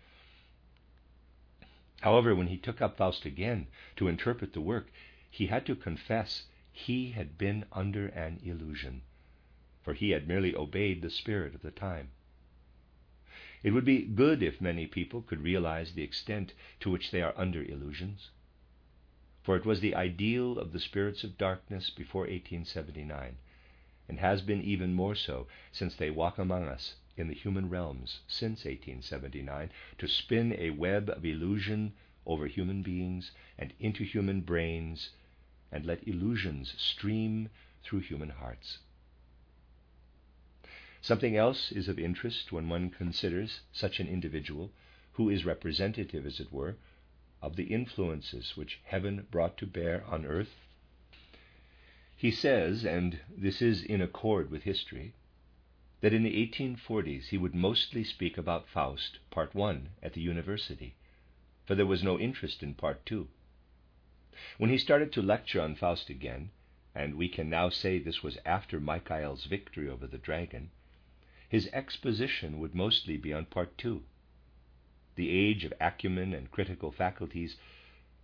However, 2.03 2.33
when 2.33 2.47
he 2.47 2.57
took 2.59 2.81
up 2.81 2.97
Faust 2.97 3.25
again 3.25 3.67
to 3.97 4.07
interpret 4.07 4.53
the 4.53 4.61
work, 4.61 4.89
he 5.29 5.49
had 5.49 5.67
to 5.67 5.75
confess 5.75 6.47
he 6.71 7.11
had 7.11 7.37
been 7.37 7.65
under 7.73 8.07
an 8.09 8.39
illusion 8.45 9.03
for 9.83 9.95
he 9.95 10.11
had 10.11 10.29
merely 10.29 10.55
obeyed 10.55 11.01
the 11.03 11.11
spirit 11.11 11.55
of 11.55 11.63
the 11.63 11.71
time. 11.71 12.11
It 13.63 13.73
would 13.73 13.85
be 13.87 14.03
good 14.03 14.43
if 14.43 14.61
many 14.61 14.87
people 14.87 15.23
could 15.23 15.41
realize 15.41 15.95
the 15.95 16.03
extent 16.03 16.53
to 16.81 16.91
which 16.91 17.11
they 17.11 17.23
are 17.23 17.33
under 17.37 17.65
illusions, 17.65 18.31
for 19.43 19.57
it 19.57 19.65
was 19.65 19.81
the 19.81 19.95
ideal 19.95 20.59
of 20.59 20.73
the 20.73 20.81
spirits 20.81 21.25
of 21.25 21.39
darkness 21.39 21.91
before 21.91 22.23
1879, 22.23 23.39
and 24.09 24.21
has 24.21 24.43
been 24.43 24.63
even 24.63 24.93
more 24.95 25.15
so 25.15 25.49
since 25.73 25.97
they 25.97 26.11
walk 26.11 26.39
among 26.39 26.69
us 26.69 26.97
in 27.19 27.29
the 27.29 27.35
human 27.35 27.69
realms 27.69 28.21
since 28.27 28.65
1879 28.65 29.71
to 29.99 30.09
spin 30.09 30.55
a 30.59 30.71
web 30.71 31.11
of 31.11 31.25
illusion 31.25 31.93
over 32.27 32.47
human 32.47 32.83
beings 32.83 33.33
and 33.59 33.73
into 33.81 34.05
human 34.05 34.41
brains, 34.41 35.11
and 35.73 35.85
let 35.85 36.07
illusions 36.07 36.75
stream 36.77 37.49
through 37.83 38.01
human 38.01 38.31
hearts. 38.31 38.79
Something 41.01 41.37
else 41.37 41.73
is 41.73 41.89
of 41.89 41.99
interest 41.99 42.53
when 42.53 42.69
one 42.69 42.91
considers 42.91 43.61
such 43.73 44.01
an 44.01 44.09
individual, 44.09 44.71
who 45.13 45.31
is 45.31 45.45
representative, 45.45 46.27
as 46.27 46.39
it 46.39 46.53
were, 46.53 46.77
of 47.41 47.57
the 47.57 47.65
influences 47.65 48.57
which 48.57 48.81
heaven 48.85 49.27
brought 49.31 49.57
to 49.59 49.67
bear 49.67 50.05
on 50.07 50.27
earth. 50.27 50.55
He 52.17 52.31
says, 52.31 52.85
and 52.85 53.21
this 53.29 53.63
is 53.63 53.83
in 53.83 54.01
accord 54.01 54.51
with 54.51 54.65
history, 54.65 55.15
that 56.01 56.13
in 56.13 56.23
the 56.23 56.47
1840s 56.47 57.29
he 57.29 57.39
would 57.39 57.55
mostly 57.55 58.05
speak 58.05 58.39
about 58.39 58.69
Faust, 58.69 59.19
Part 59.31 59.55
1, 59.55 59.89
at 60.03 60.13
the 60.13 60.21
university, 60.21 60.95
for 61.67 61.75
there 61.75 61.87
was 61.87 62.03
no 62.03 62.19
interest 62.19 62.63
in 62.63 62.75
Part 62.75 63.05
2. 63.07 63.29
When 64.59 64.71
he 64.71 64.79
started 64.79 65.13
to 65.13 65.23
lecture 65.23 65.61
on 65.61 65.75
Faust 65.75 66.09
again, 66.09 66.51
and 66.95 67.17
we 67.17 67.29
can 67.29 67.51
now 67.51 67.69
say 67.69 67.99
this 67.99 68.23
was 68.23 68.39
after 68.45 68.79
Michael's 68.79 69.47
victory 69.47 69.89
over 69.89 70.07
the 70.07 70.19
dragon, 70.19 70.71
his 71.49 71.69
exposition 71.73 72.59
would 72.59 72.75
mostly 72.75 73.17
be 73.17 73.33
on 73.33 73.47
Part 73.47 73.77
2. 73.79 74.03
The 75.17 75.31
age 75.31 75.65
of 75.65 75.73
acumen 75.81 76.33
and 76.33 76.51
critical 76.51 76.93
faculties 76.93 77.57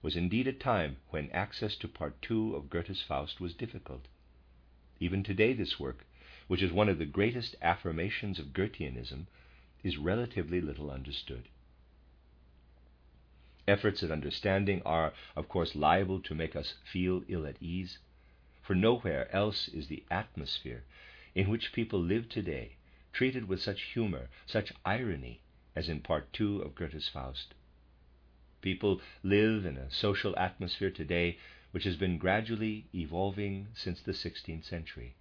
was 0.00 0.14
indeed 0.16 0.46
a 0.46 0.52
time 0.52 0.98
when 1.10 1.30
access 1.30 1.74
to 1.76 1.88
Part 1.88 2.20
2 2.22 2.54
of 2.54 2.70
Goethe's 2.70 3.02
Faust 3.02 3.40
was 3.40 3.54
difficult. 3.54 4.06
Even 5.00 5.24
today, 5.24 5.54
this 5.54 5.80
work, 5.80 6.04
which 6.46 6.62
is 6.62 6.72
one 6.72 6.88
of 6.88 6.98
the 6.98 7.07
greatest 7.07 7.57
affirmations 7.62 8.38
of 8.38 8.52
Goetheanism, 8.52 9.26
is 9.83 9.96
relatively 9.98 10.61
little 10.61 10.90
understood. 10.90 11.48
Efforts 13.66 14.02
at 14.02 14.11
understanding 14.11 14.83
are, 14.85 15.12
of 15.37 15.48
course, 15.48 15.74
liable 15.74 16.20
to 16.20 16.35
make 16.35 16.54
us 16.54 16.74
feel 16.85 17.24
ill 17.28 17.46
at 17.46 17.62
ease, 17.62 17.98
for 18.62 18.74
nowhere 18.74 19.35
else 19.35 19.68
is 19.68 19.88
the 19.88 20.02
atmosphere 20.11 20.85
in 21.35 21.48
which 21.48 21.72
people 21.72 22.00
live 22.00 22.28
today 22.28 22.76
treated 23.14 23.48
with 23.48 23.62
such 23.62 23.83
humor, 23.94 24.28
such 24.44 24.72
irony, 24.85 25.40
as 25.76 25.88
in 25.88 26.00
Part 26.00 26.33
Two 26.33 26.61
of 26.61 26.74
Goethe's 26.74 27.09
Faust. 27.09 27.54
People 28.61 29.00
live 29.22 29.64
in 29.64 29.76
a 29.76 29.90
social 29.90 30.37
atmosphere 30.38 30.90
today 30.90 31.38
which 31.70 31.85
has 31.85 31.96
been 31.96 32.18
gradually 32.18 32.87
evolving 32.94 33.68
since 33.74 34.00
the 34.00 34.12
16th 34.12 34.64
century. 34.64 35.14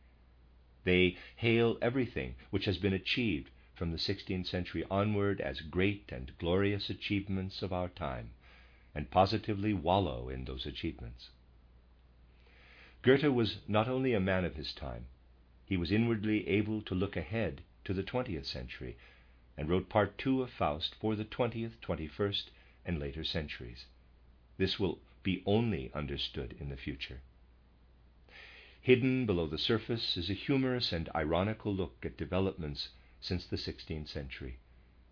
They 0.83 1.17
hail 1.37 1.77
everything 1.81 2.35
which 2.49 2.65
has 2.65 2.77
been 2.77 2.93
achieved 2.93 3.49
from 3.73 3.91
the 3.91 3.97
16th 3.97 4.47
century 4.47 4.83
onward 4.91 5.41
as 5.41 5.61
great 5.61 6.11
and 6.11 6.37
glorious 6.37 6.89
achievements 6.89 7.61
of 7.61 7.73
our 7.73 7.89
time, 7.89 8.31
and 8.93 9.09
positively 9.09 9.73
wallow 9.73 10.29
in 10.29 10.45
those 10.45 10.65
achievements. 10.65 11.29
Goethe 13.01 13.23
was 13.23 13.59
not 13.67 13.87
only 13.87 14.13
a 14.13 14.19
man 14.19 14.45
of 14.45 14.55
his 14.55 14.73
time, 14.73 15.05
he 15.65 15.77
was 15.77 15.91
inwardly 15.91 16.47
able 16.47 16.81
to 16.83 16.95
look 16.95 17.15
ahead 17.17 17.61
to 17.85 17.93
the 17.93 18.03
20th 18.03 18.45
century 18.45 18.95
and 19.57 19.69
wrote 19.69 19.89
part 19.89 20.17
two 20.17 20.41
of 20.41 20.49
Faust 20.49 20.95
for 20.95 21.15
the 21.15 21.25
20th, 21.25 21.77
21st, 21.81 22.45
and 22.85 22.99
later 22.99 23.23
centuries. 23.23 23.85
This 24.57 24.79
will 24.79 24.99
be 25.23 25.41
only 25.45 25.91
understood 25.93 26.55
in 26.59 26.69
the 26.69 26.77
future. 26.77 27.21
Hidden 28.83 29.25
below 29.25 29.47
the 29.47 29.57
surface 29.57 30.17
is 30.17 30.29
a 30.29 30.33
humorous 30.33 30.91
and 30.91 31.09
ironical 31.15 31.73
look 31.73 32.05
at 32.05 32.17
developments 32.17 32.89
since 33.21 33.45
the 33.45 33.55
16th 33.55 34.09
century, 34.09 34.57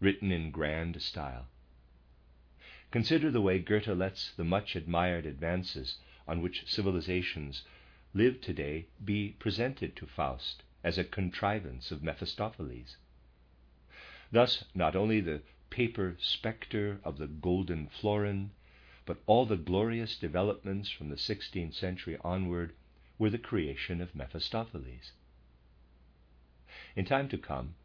written 0.02 0.30
in 0.30 0.52
grand 0.52 1.02
style. 1.02 1.48
Consider 2.92 3.32
the 3.32 3.40
way 3.40 3.60
Goethe 3.60 3.88
lets 3.88 4.34
the 4.34 4.44
much 4.44 4.76
admired 4.76 5.26
advances 5.26 6.00
on 6.28 6.42
which 6.42 6.68
civilizations 6.70 7.64
live 8.14 8.42
today 8.42 8.88
be 9.06 9.38
presented 9.40 9.96
to 9.96 10.06
Faust 10.06 10.64
as 10.84 10.98
a 10.98 11.06
contrivance 11.06 11.92
of 11.92 12.04
Mephistopheles. 12.04 12.98
Thus, 14.34 14.66
not 14.76 14.98
only 14.98 15.22
the 15.22 15.44
paper 15.70 16.18
spectre 16.20 17.00
of 17.06 17.18
the 17.18 17.28
golden 17.28 17.88
florin, 17.88 18.52
but 19.06 19.24
all 19.28 19.46
the 19.46 19.56
glorious 19.56 20.18
developments 20.18 20.90
from 20.90 21.08
the 21.08 21.16
16th 21.16 21.74
century 21.74 22.18
onward 22.22 22.74
were 23.22 23.30
the 23.30 23.38
creation 23.38 24.02
of 24.02 24.16
Mephistopheles. 24.16 25.12
In 26.96 27.06
time 27.06 27.30
to 27.30 27.38
come, 27.38 27.76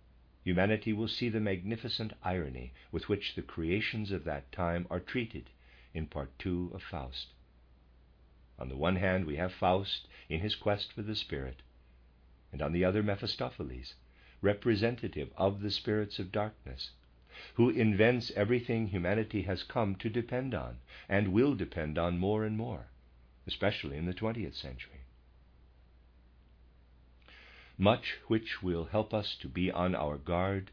humanity 0.42 0.94
will 0.94 1.08
see 1.08 1.28
the 1.28 1.40
magnificent 1.40 2.14
irony 2.24 2.72
with 2.90 3.10
which 3.10 3.34
the 3.34 3.42
creations 3.42 4.12
of 4.12 4.24
that 4.24 4.50
time 4.50 4.86
are 4.88 4.98
treated 4.98 5.50
in 5.92 6.06
Part 6.06 6.30
Two 6.38 6.70
of 6.72 6.82
Faust. 6.82 7.34
On 8.58 8.70
the 8.70 8.78
one 8.78 8.96
hand, 8.96 9.26
we 9.26 9.36
have 9.36 9.52
Faust 9.52 10.08
in 10.30 10.40
his 10.40 10.54
quest 10.54 10.94
for 10.94 11.02
the 11.02 11.14
spirit, 11.14 11.60
and 12.50 12.62
on 12.62 12.72
the 12.72 12.86
other, 12.86 13.02
Mephistopheles, 13.02 13.92
representative 14.40 15.28
of 15.36 15.60
the 15.60 15.70
spirits 15.70 16.18
of 16.18 16.32
darkness, 16.32 16.92
who 17.56 17.68
invents 17.68 18.30
everything 18.30 18.86
humanity 18.86 19.42
has 19.42 19.62
come 19.62 19.96
to 19.96 20.08
depend 20.08 20.54
on 20.54 20.78
and 21.10 21.34
will 21.34 21.54
depend 21.54 21.98
on 21.98 22.16
more 22.16 22.46
and 22.46 22.56
more, 22.56 22.86
especially 23.46 23.98
in 23.98 24.06
the 24.06 24.14
20th 24.14 24.54
century. 24.54 25.02
Much 27.78 28.12
which 28.26 28.62
will 28.62 28.86
help 28.86 29.12
us 29.12 29.36
to 29.36 29.46
be 29.46 29.70
on 29.70 29.94
our 29.94 30.16
guard 30.16 30.70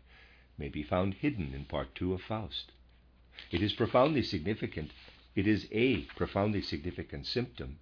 may 0.58 0.70
be 0.70 0.82
found 0.82 1.16
hidden 1.16 1.54
in 1.54 1.66
Part 1.66 1.94
Two 1.94 2.14
of 2.14 2.22
Faust. 2.22 2.72
It 3.52 3.62
is 3.62 3.74
profoundly 3.74 4.24
significant, 4.24 4.92
it 5.36 5.46
is 5.46 5.68
a 5.74 6.04
profoundly 6.16 6.62
significant 6.62 7.26
symptom 7.28 7.80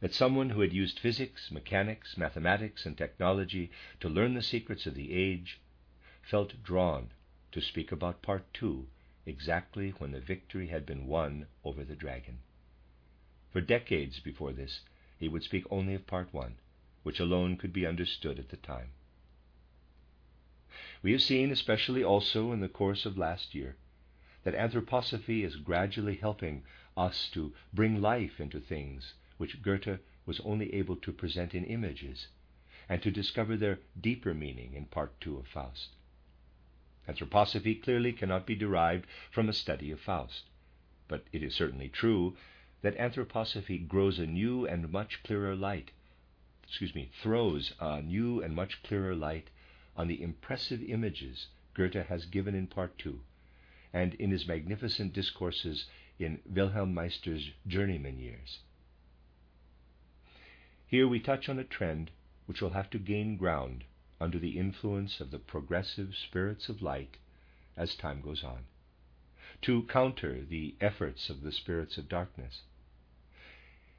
that 0.00 0.12
someone 0.12 0.50
who 0.50 0.60
had 0.60 0.74
used 0.74 0.98
physics, 0.98 1.50
mechanics, 1.50 2.18
mathematics, 2.18 2.84
and 2.84 2.98
technology 2.98 3.70
to 4.00 4.10
learn 4.10 4.34
the 4.34 4.42
secrets 4.42 4.84
of 4.84 4.94
the 4.94 5.14
age 5.14 5.58
felt 6.20 6.62
drawn 6.62 7.10
to 7.52 7.62
speak 7.62 7.90
about 7.90 8.20
Part 8.20 8.52
Two 8.52 8.86
exactly 9.24 9.92
when 9.96 10.12
the 10.12 10.20
victory 10.20 10.66
had 10.66 10.84
been 10.84 11.06
won 11.06 11.46
over 11.64 11.84
the 11.84 11.96
dragon. 11.96 12.40
For 13.50 13.62
decades 13.62 14.20
before 14.20 14.52
this, 14.52 14.82
he 15.18 15.26
would 15.26 15.42
speak 15.42 15.64
only 15.70 15.94
of 15.94 16.06
Part 16.06 16.34
One 16.34 16.56
which 17.02 17.20
alone 17.20 17.56
could 17.56 17.72
be 17.72 17.86
understood 17.86 18.38
at 18.38 18.48
the 18.50 18.56
time. 18.56 18.90
We 21.02 21.12
have 21.12 21.22
seen, 21.22 21.50
especially 21.50 22.04
also 22.04 22.52
in 22.52 22.60
the 22.60 22.68
course 22.68 23.04
of 23.04 23.18
last 23.18 23.54
year, 23.54 23.76
that 24.44 24.54
anthroposophy 24.54 25.44
is 25.44 25.56
gradually 25.56 26.16
helping 26.16 26.64
us 26.96 27.28
to 27.30 27.52
bring 27.72 28.00
life 28.00 28.40
into 28.40 28.60
things 28.60 29.14
which 29.36 29.62
Goethe 29.62 29.98
was 30.26 30.40
only 30.40 30.72
able 30.74 30.96
to 30.96 31.12
present 31.12 31.54
in 31.54 31.64
images, 31.64 32.28
and 32.88 33.02
to 33.02 33.10
discover 33.10 33.56
their 33.56 33.80
deeper 34.00 34.32
meaning 34.34 34.74
in 34.74 34.86
Part 34.86 35.20
Two 35.20 35.36
of 35.38 35.48
Faust. 35.48 35.96
Anthroposophy 37.08 37.82
clearly 37.82 38.12
cannot 38.12 38.46
be 38.46 38.54
derived 38.54 39.06
from 39.30 39.48
a 39.48 39.52
study 39.52 39.90
of 39.90 40.00
Faust, 40.00 40.44
but 41.08 41.24
it 41.32 41.42
is 41.42 41.54
certainly 41.54 41.88
true 41.88 42.36
that 42.82 42.96
anthroposophy 42.96 43.86
grows 43.88 44.18
a 44.18 44.26
new 44.26 44.66
and 44.66 44.92
much 44.92 45.22
clearer 45.24 45.56
light 45.56 45.90
excuse 46.72 46.94
me, 46.94 47.10
throws 47.22 47.74
a 47.80 48.00
new 48.00 48.42
and 48.42 48.56
much 48.56 48.82
clearer 48.82 49.14
light 49.14 49.50
on 49.94 50.08
the 50.08 50.22
impressive 50.22 50.82
images 50.82 51.48
Goethe 51.74 52.06
has 52.06 52.24
given 52.24 52.54
in 52.54 52.66
Part 52.66 52.96
Two 52.96 53.20
and 53.92 54.14
in 54.14 54.30
his 54.30 54.48
magnificent 54.48 55.12
discourses 55.12 55.84
in 56.18 56.40
Wilhelm 56.46 56.94
Meister's 56.94 57.50
journeyman 57.66 58.18
years. 58.18 58.60
Here 60.86 61.06
we 61.06 61.20
touch 61.20 61.50
on 61.50 61.58
a 61.58 61.64
trend 61.64 62.10
which 62.46 62.62
will 62.62 62.70
have 62.70 62.88
to 62.88 62.98
gain 62.98 63.36
ground 63.36 63.84
under 64.18 64.38
the 64.38 64.58
influence 64.58 65.20
of 65.20 65.30
the 65.30 65.38
progressive 65.38 66.16
spirits 66.16 66.70
of 66.70 66.80
light 66.80 67.18
as 67.76 67.94
time 67.94 68.22
goes 68.22 68.42
on, 68.42 68.60
to 69.60 69.82
counter 69.82 70.40
the 70.42 70.74
efforts 70.80 71.28
of 71.28 71.42
the 71.42 71.52
spirits 71.52 71.98
of 71.98 72.08
darkness. 72.08 72.62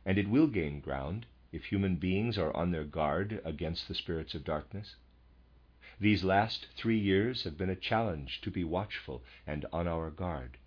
And 0.03 0.17
it 0.17 0.27
will 0.27 0.47
gain 0.47 0.79
ground 0.79 1.27
if 1.53 1.65
human 1.65 1.95
beings 1.95 2.37
are 2.37 2.53
on 2.57 2.71
their 2.71 2.83
guard 2.83 3.39
against 3.45 3.87
the 3.87 3.93
spirits 3.93 4.33
of 4.33 4.43
darkness. 4.43 4.95
These 5.99 6.23
last 6.23 6.67
three 6.75 6.97
years 6.97 7.43
have 7.43 7.57
been 7.57 7.69
a 7.69 7.75
challenge 7.75 8.41
to 8.41 8.49
be 8.49 8.63
watchful 8.63 9.23
and 9.45 9.65
on 9.71 9.87
our 9.87 10.09
guard, 10.09 10.57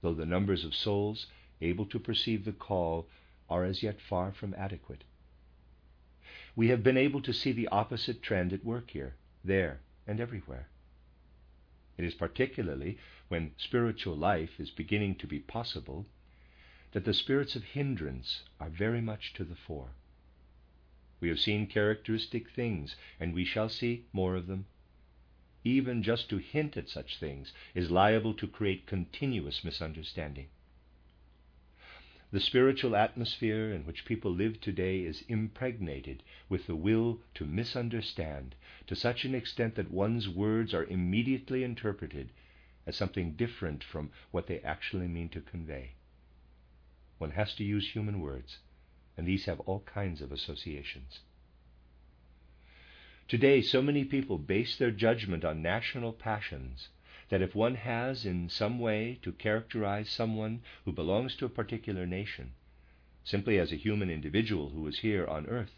though 0.00 0.14
the 0.14 0.24
numbers 0.24 0.64
of 0.64 0.74
souls 0.74 1.26
able 1.60 1.84
to 1.86 1.98
perceive 1.98 2.44
the 2.44 2.52
call 2.52 3.08
are 3.48 3.64
as 3.64 3.82
yet 3.82 4.00
far 4.00 4.32
from 4.32 4.54
adequate. 4.54 5.02
We 6.54 6.68
have 6.68 6.84
been 6.84 6.96
able 6.96 7.20
to 7.22 7.32
see 7.32 7.50
the 7.50 7.68
opposite 7.68 8.22
trend 8.22 8.52
at 8.52 8.64
work 8.64 8.92
here, 8.92 9.16
there, 9.44 9.80
and 10.06 10.20
everywhere. 10.20 10.68
It 11.98 12.04
is 12.04 12.14
particularly 12.14 12.98
when 13.28 13.52
spiritual 13.58 14.16
life 14.16 14.60
is 14.60 14.70
beginning 14.70 15.16
to 15.16 15.26
be 15.26 15.40
possible 15.40 16.06
that 16.92 17.04
the 17.04 17.14
spirits 17.14 17.56
of 17.56 17.64
hindrance 17.64 18.42
are 18.60 18.70
very 18.70 19.00
much 19.00 19.34
to 19.34 19.44
the 19.44 19.56
fore. 19.56 19.90
We 21.20 21.28
have 21.28 21.38
seen 21.38 21.66
characteristic 21.66 22.50
things, 22.50 22.96
and 23.20 23.34
we 23.34 23.44
shall 23.44 23.68
see 23.68 24.06
more 24.12 24.36
of 24.36 24.46
them. 24.46 24.66
Even 25.62 26.02
just 26.02 26.30
to 26.30 26.38
hint 26.38 26.76
at 26.78 26.88
such 26.88 27.18
things 27.18 27.52
is 27.74 27.90
liable 27.90 28.32
to 28.34 28.48
create 28.48 28.86
continuous 28.86 29.62
misunderstanding. 29.62 30.48
The 32.32 32.40
spiritual 32.40 32.94
atmosphere 32.94 33.72
in 33.72 33.84
which 33.84 34.04
people 34.04 34.32
live 34.32 34.60
today 34.60 35.00
is 35.00 35.22
impregnated 35.28 36.22
with 36.48 36.66
the 36.66 36.76
will 36.76 37.20
to 37.34 37.44
misunderstand 37.44 38.54
to 38.86 38.94
such 38.94 39.24
an 39.24 39.34
extent 39.34 39.74
that 39.74 39.90
one's 39.90 40.28
words 40.28 40.72
are 40.72 40.84
immediately 40.84 41.64
interpreted 41.64 42.30
as 42.86 42.96
something 42.96 43.32
different 43.32 43.82
from 43.82 44.10
what 44.30 44.46
they 44.46 44.60
actually 44.60 45.08
mean 45.08 45.28
to 45.30 45.40
convey. 45.40 45.90
One 47.18 47.32
has 47.32 47.54
to 47.56 47.64
use 47.64 47.90
human 47.90 48.20
words, 48.20 48.58
and 49.20 49.28
these 49.28 49.44
have 49.44 49.60
all 49.60 49.80
kinds 49.80 50.22
of 50.22 50.32
associations. 50.32 51.20
Today, 53.28 53.60
so 53.60 53.82
many 53.82 54.02
people 54.02 54.38
base 54.38 54.78
their 54.78 54.90
judgment 54.90 55.44
on 55.44 55.60
national 55.60 56.14
passions 56.14 56.88
that 57.28 57.42
if 57.42 57.54
one 57.54 57.74
has 57.74 58.24
in 58.24 58.48
some 58.48 58.78
way 58.78 59.18
to 59.20 59.32
characterize 59.32 60.08
someone 60.08 60.62
who 60.86 60.92
belongs 60.92 61.36
to 61.36 61.44
a 61.44 61.50
particular 61.50 62.06
nation, 62.06 62.52
simply 63.22 63.58
as 63.58 63.72
a 63.72 63.76
human 63.76 64.08
individual 64.08 64.70
who 64.70 64.86
is 64.86 65.00
here 65.00 65.26
on 65.26 65.46
earth, 65.48 65.74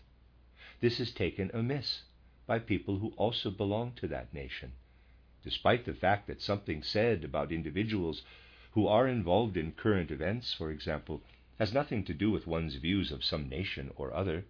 this 0.80 1.00
is 1.00 1.10
taken 1.10 1.50
amiss 1.52 2.02
by 2.46 2.60
people 2.60 3.00
who 3.00 3.12
also 3.16 3.50
belong 3.50 3.90
to 3.96 4.06
that 4.06 4.32
nation, 4.32 4.70
despite 5.42 5.84
the 5.84 5.94
fact 5.94 6.28
that 6.28 6.40
something 6.40 6.80
said 6.80 7.24
about 7.24 7.50
individuals 7.50 8.22
who 8.70 8.86
are 8.86 9.08
involved 9.08 9.56
in 9.56 9.72
current 9.72 10.12
events, 10.12 10.54
for 10.54 10.70
example, 10.70 11.24
has 11.58 11.72
nothing 11.72 12.04
to 12.04 12.14
do 12.14 12.30
with 12.30 12.46
one's 12.46 12.76
views 12.76 13.12
of 13.12 13.24
some 13.24 13.48
nation 13.48 13.90
or 13.96 14.12
other. 14.14 14.44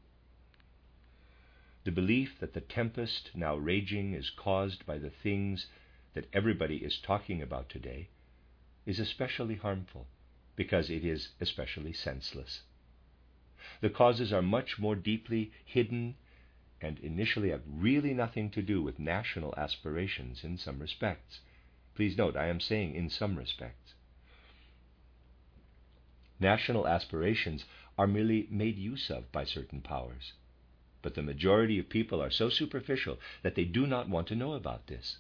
The 1.85 1.93
belief 1.93 2.38
that 2.38 2.55
the 2.55 2.61
tempest 2.61 3.31
now 3.35 3.57
raging 3.57 4.15
is 4.15 4.31
caused 4.31 4.87
by 4.87 4.99
the 4.99 5.11
things 5.11 5.67
that 6.15 6.29
everybody 6.33 6.77
is 6.77 6.99
talking 6.99 7.43
about 7.43 7.69
today 7.69 8.09
is 8.87 9.01
especially 9.01 9.57
harmful 9.57 10.07
because 10.55 10.91
it 10.91 11.05
is 11.05 11.31
especially 11.41 11.93
senseless. 11.93 12.62
The 13.81 13.91
causes 13.91 14.33
are 14.33 14.43
much 14.43 14.79
more 14.79 14.95
deeply 14.95 15.53
hidden 15.65 16.17
and 16.81 16.99
initially 16.99 17.51
have 17.51 17.62
really 17.67 18.12
nothing 18.12 18.51
to 18.51 18.62
do 18.62 18.83
with 18.83 18.99
national 18.99 19.55
aspirations 19.57 20.45
in 20.45 20.59
some 20.59 20.79
respects. 20.79 21.41
Please 21.95 22.17
note, 22.17 22.37
I 22.37 22.47
am 22.47 22.61
saying 22.61 22.95
in 22.95 23.09
some 23.11 23.37
respects. 23.37 23.82
National 26.43 26.89
aspirations 26.89 27.67
are 27.97 28.09
merely 28.09 28.49
made 28.51 28.77
use 28.77 29.13
of 29.13 29.31
by 29.31 29.45
certain 29.45 29.81
powers. 29.81 30.33
But 31.01 31.15
the 31.15 31.23
majority 31.23 31.79
of 31.79 31.89
people 31.89 32.21
are 32.21 32.33
so 32.33 32.49
superficial 32.49 33.21
that 33.43 33.55
they 33.55 33.65
do 33.65 33.87
not 33.87 34.09
want 34.09 34.27
to 34.27 34.35
know 34.35 34.55
about 34.55 34.89
this. 34.89 35.19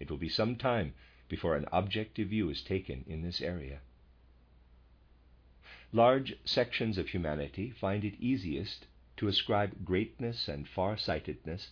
It 0.00 0.10
will 0.10 0.18
be 0.18 0.28
some 0.28 0.56
time 0.56 0.94
before 1.28 1.54
an 1.54 1.66
objective 1.72 2.30
view 2.30 2.50
is 2.50 2.64
taken 2.64 3.04
in 3.06 3.22
this 3.22 3.40
area. 3.40 3.78
Large 5.92 6.34
sections 6.44 6.98
of 6.98 7.10
humanity 7.10 7.70
find 7.70 8.04
it 8.04 8.18
easiest 8.18 8.88
to 9.18 9.28
ascribe 9.28 9.84
greatness 9.84 10.48
and 10.48 10.66
far 10.66 10.96
sightedness 10.96 11.70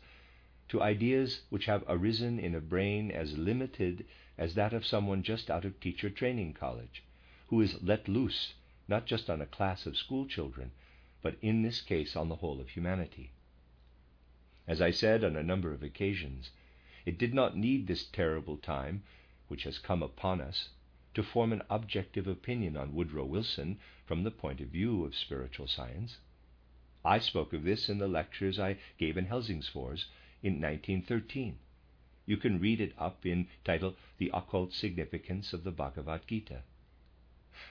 to 0.68 0.80
ideas 0.80 1.40
which 1.50 1.66
have 1.66 1.82
arisen 1.88 2.38
in 2.38 2.54
a 2.54 2.60
brain 2.60 3.10
as 3.10 3.36
limited 3.36 4.06
as 4.38 4.54
that 4.54 4.72
of 4.72 4.86
someone 4.86 5.24
just 5.24 5.50
out 5.50 5.64
of 5.64 5.80
teacher 5.80 6.08
training 6.08 6.52
college 6.52 7.02
who 7.50 7.60
is 7.60 7.82
let 7.82 8.08
loose 8.08 8.54
not 8.86 9.06
just 9.06 9.28
on 9.28 9.40
a 9.40 9.46
class 9.46 9.86
of 9.86 9.96
school 9.96 10.26
children, 10.26 10.70
but 11.20 11.36
in 11.42 11.62
this 11.62 11.80
case 11.80 12.16
on 12.16 12.28
the 12.28 12.36
whole 12.36 12.60
of 12.60 12.70
humanity. 12.70 13.32
As 14.66 14.80
I 14.80 14.92
said 14.92 15.22
on 15.24 15.36
a 15.36 15.42
number 15.42 15.72
of 15.72 15.82
occasions, 15.82 16.50
it 17.04 17.18
did 17.18 17.34
not 17.34 17.56
need 17.56 17.86
this 17.86 18.04
terrible 18.04 18.56
time 18.56 19.02
which 19.48 19.64
has 19.64 19.78
come 19.78 20.02
upon 20.02 20.40
us 20.40 20.70
to 21.14 21.24
form 21.24 21.52
an 21.52 21.62
objective 21.68 22.28
opinion 22.28 22.76
on 22.76 22.94
Woodrow 22.94 23.24
Wilson 23.24 23.78
from 24.06 24.22
the 24.22 24.30
point 24.30 24.60
of 24.60 24.68
view 24.68 25.04
of 25.04 25.16
spiritual 25.16 25.66
science. 25.66 26.18
I 27.04 27.18
spoke 27.18 27.52
of 27.52 27.64
this 27.64 27.88
in 27.88 27.98
the 27.98 28.06
lectures 28.06 28.60
I 28.60 28.76
gave 28.96 29.16
in 29.16 29.26
Helsingfors 29.26 30.06
in 30.42 30.60
1913. 30.60 31.58
You 32.26 32.36
can 32.36 32.60
read 32.60 32.80
it 32.80 32.92
up 32.96 33.26
in 33.26 33.48
title 33.64 33.96
The 34.18 34.30
Occult 34.32 34.72
Significance 34.72 35.52
of 35.52 35.64
the 35.64 35.72
Bhagavad 35.72 36.28
Gita. 36.28 36.62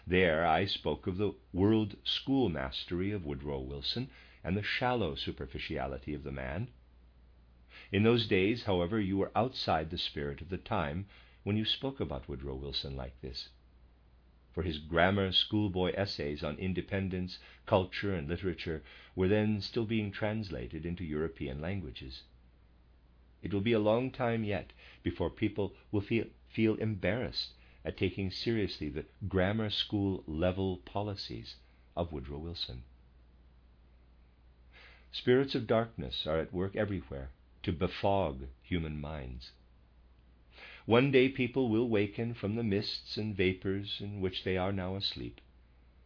There 0.06 0.46
I 0.46 0.66
spoke 0.66 1.08
of 1.08 1.18
the 1.18 1.34
world 1.52 1.96
school 2.04 2.48
mastery 2.48 3.12
of 3.12 3.26
Woodrow 3.26 3.60
Wilson 3.60 4.12
and 4.44 4.56
the 4.56 4.62
shallow 4.62 5.16
superficiality 5.16 6.14
of 6.14 6.24
the 6.24 6.32
man. 6.32 6.68
In 7.92 8.04
those 8.04 8.28
days, 8.28 8.66
however, 8.66 9.00
you 9.00 9.18
were 9.18 9.32
outside 9.36 9.90
the 9.90 9.98
spirit 9.98 10.42
of 10.42 10.50
the 10.50 10.60
time 10.60 11.08
when 11.42 11.58
you 11.58 11.66
spoke 11.66 12.00
about 12.00 12.30
Woodrow 12.30 12.54
Wilson 12.54 12.96
like 12.96 13.20
this. 13.22 13.50
For 14.52 14.62
his 14.62 14.78
grammar 14.78 15.32
schoolboy 15.32 15.94
essays 15.94 16.44
on 16.44 16.58
independence, 16.60 17.40
culture, 17.66 18.14
and 18.14 18.28
literature 18.28 18.84
were 19.16 19.28
then 19.28 19.60
still 19.60 19.86
being 19.86 20.12
translated 20.12 20.86
into 20.86 21.04
European 21.04 21.62
languages. 21.62 22.22
It 23.42 23.54
will 23.54 23.62
be 23.62 23.74
a 23.74 23.80
long 23.80 24.12
time 24.12 24.44
yet 24.44 24.72
before 25.02 25.32
people 25.32 25.74
will 25.92 26.02
feel, 26.02 26.26
feel 26.48 26.76
embarrassed 26.76 27.54
at 27.90 27.98
taking 27.98 28.30
seriously 28.30 28.88
the 28.88 29.06
grammar 29.28 29.68
school 29.68 30.24
level 30.28 30.78
policies 30.86 31.56
of 31.96 32.12
Woodrow 32.12 32.38
Wilson. 32.38 32.84
Spirits 35.12 35.56
of 35.56 35.66
darkness 35.66 36.28
are 36.28 36.38
at 36.38 36.54
work 36.54 36.76
everywhere 36.76 37.32
to 37.64 37.74
befog 37.74 38.46
human 38.62 39.02
minds. 39.02 39.54
One 40.86 41.10
day 41.10 41.30
people 41.30 41.68
will 41.68 41.90
waken 41.90 42.36
from 42.36 42.56
the 42.56 42.62
mists 42.62 43.18
and 43.18 43.36
vapors 43.36 43.98
in 44.00 44.22
which 44.22 44.44
they 44.44 44.56
are 44.56 44.72
now 44.72 44.96
asleep, 44.96 45.42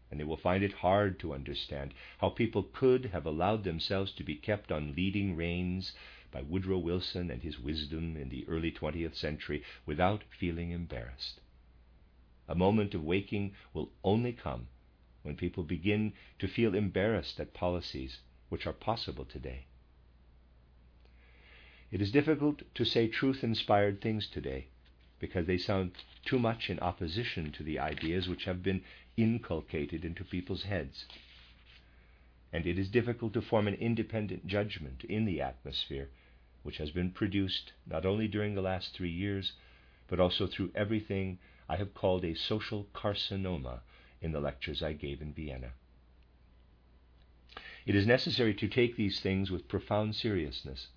and 0.09 0.17
they 0.17 0.23
will 0.23 0.37
find 0.37 0.63
it 0.63 0.71
hard 0.87 1.19
to 1.19 1.33
understand 1.33 1.93
how 2.19 2.29
people 2.29 2.63
could 2.63 3.07
have 3.07 3.25
allowed 3.25 3.65
themselves 3.65 4.13
to 4.13 4.23
be 4.23 4.35
kept 4.35 4.71
on 4.71 4.95
leading 4.95 5.35
reins 5.35 5.91
by 6.31 6.43
Woodrow 6.43 6.77
Wilson 6.77 7.29
and 7.29 7.43
his 7.43 7.59
wisdom 7.59 8.15
in 8.15 8.29
the 8.29 8.45
early 8.47 8.71
20th 8.71 9.15
century 9.15 9.63
without 9.85 10.23
feeling 10.39 10.71
embarrassed. 10.71 11.41
A 12.47 12.55
moment 12.55 12.93
of 12.93 13.03
waking 13.03 13.53
will 13.73 13.91
only 14.03 14.33
come 14.33 14.67
when 15.21 15.35
people 15.35 15.63
begin 15.63 16.13
to 16.39 16.47
feel 16.47 16.75
embarrassed 16.75 17.39
at 17.39 17.53
policies 17.53 18.19
which 18.49 18.67
are 18.67 18.73
possible 18.73 19.25
today. 19.25 19.65
It 21.91 22.01
is 22.01 22.11
difficult 22.11 22.63
to 22.75 22.85
say 22.85 23.07
truth 23.07 23.43
inspired 23.43 24.01
things 24.01 24.27
today 24.27 24.67
because 25.19 25.45
they 25.45 25.57
sound 25.57 25.91
too 26.25 26.39
much 26.39 26.69
in 26.69 26.79
opposition 26.79 27.51
to 27.53 27.63
the 27.63 27.79
ideas 27.79 28.27
which 28.27 28.45
have 28.45 28.61
been 28.61 28.83
inculcated 29.15 30.03
into 30.03 30.23
people's 30.23 30.63
heads. 30.63 31.05
And 32.51 32.67
it 32.67 32.77
is 32.77 32.89
difficult 32.89 33.33
to 33.33 33.41
form 33.41 33.67
an 33.67 33.75
independent 33.75 34.47
judgment 34.47 35.03
in 35.05 35.25
the 35.25 35.39
atmosphere 35.39 36.09
which 36.63 36.77
has 36.77 36.91
been 36.91 37.11
produced 37.11 37.71
not 37.85 38.05
only 38.05 38.27
during 38.27 38.55
the 38.55 38.61
last 38.61 38.93
three 38.93 39.11
years, 39.11 39.53
but 40.07 40.19
also 40.19 40.47
through 40.47 40.71
everything 40.75 41.39
I 41.73 41.77
have 41.77 41.95
called 41.95 42.23
a 42.23 42.35
social 42.35 42.87
carcinoma 42.93 43.81
in 44.21 44.31
the 44.31 44.39
lectures 44.39 44.83
I 44.83 44.93
gave 44.93 45.23
in 45.23 45.33
Vienna. 45.33 45.73
It 47.87 47.95
is 47.95 48.05
necessary 48.05 48.53
to 48.53 48.67
take 48.67 48.95
these 48.95 49.19
things 49.19 49.49
with 49.49 49.67
profound 49.67 50.15
seriousness 50.15 50.89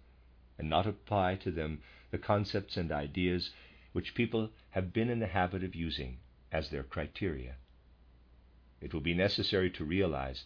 and 0.59 0.69
not 0.69 0.87
apply 0.87 1.37
to 1.37 1.51
them 1.51 1.81
the 2.11 2.19
concepts 2.19 2.77
and 2.77 2.93
ideas 2.93 3.53
which 3.93 4.15
people 4.15 4.53
have 4.73 4.93
been 4.93 5.09
in 5.09 5.19
the 5.19 5.29
habit 5.29 5.65
of 5.65 5.75
using 5.75 6.19
as 6.53 6.69
their 6.69 6.83
criteria. 6.83 7.57
It 8.83 8.93
will 8.93 9.01
be 9.01 9.15
necessary 9.15 9.71
to 9.71 9.85
realize 9.87 10.45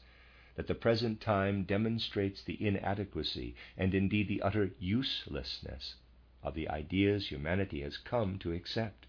that 0.55 0.69
the 0.69 0.77
present 0.77 1.21
time 1.21 1.65
demonstrates 1.65 2.41
the 2.45 2.65
inadequacy 2.65 3.57
and 3.77 3.97
indeed 3.97 4.29
the 4.29 4.43
utter 4.43 4.71
uselessness 4.79 5.97
of 6.41 6.55
the 6.55 6.69
ideas 6.69 7.33
humanity 7.33 7.81
has 7.81 7.97
come 7.97 8.39
to 8.39 8.53
accept 8.53 9.07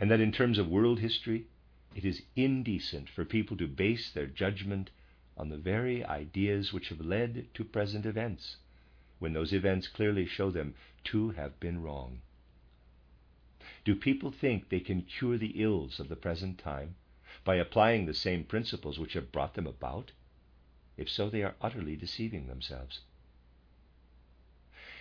and 0.00 0.10
that 0.10 0.20
in 0.20 0.32
terms 0.32 0.56
of 0.56 0.66
world 0.66 0.98
history, 0.98 1.44
it 1.94 2.06
is 2.06 2.22
indecent 2.34 3.06
for 3.10 3.22
people 3.22 3.54
to 3.54 3.68
base 3.68 4.10
their 4.10 4.26
judgment 4.26 4.88
on 5.36 5.50
the 5.50 5.58
very 5.58 6.02
ideas 6.06 6.72
which 6.72 6.88
have 6.88 7.02
led 7.02 7.46
to 7.52 7.62
present 7.62 8.06
events, 8.06 8.56
when 9.18 9.34
those 9.34 9.52
events 9.52 9.88
clearly 9.88 10.24
show 10.24 10.50
them 10.50 10.74
to 11.04 11.32
have 11.32 11.60
been 11.60 11.82
wrong. 11.82 12.22
Do 13.84 13.94
people 13.94 14.30
think 14.30 14.70
they 14.70 14.80
can 14.80 15.02
cure 15.02 15.36
the 15.36 15.62
ills 15.62 16.00
of 16.00 16.08
the 16.08 16.16
present 16.16 16.56
time 16.56 16.94
by 17.44 17.56
applying 17.56 18.06
the 18.06 18.14
same 18.14 18.44
principles 18.44 18.98
which 18.98 19.12
have 19.12 19.30
brought 19.30 19.52
them 19.52 19.66
about? 19.66 20.12
If 20.96 21.10
so, 21.10 21.28
they 21.28 21.42
are 21.42 21.56
utterly 21.60 21.96
deceiving 21.96 22.46
themselves. 22.46 23.00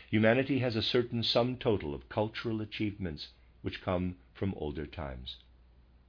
Humanity 0.09 0.59
has 0.59 0.75
a 0.75 0.81
certain 0.81 1.23
sum 1.23 1.55
total 1.55 1.95
of 1.95 2.09
cultural 2.09 2.59
achievements 2.59 3.29
which 3.61 3.81
come 3.81 4.15
from 4.33 4.53
older 4.55 4.85
times. 4.85 5.37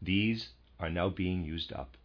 These 0.01 0.51
are 0.79 0.91
now 0.91 1.09
being 1.09 1.45
used 1.45 1.73
up. 1.73 1.97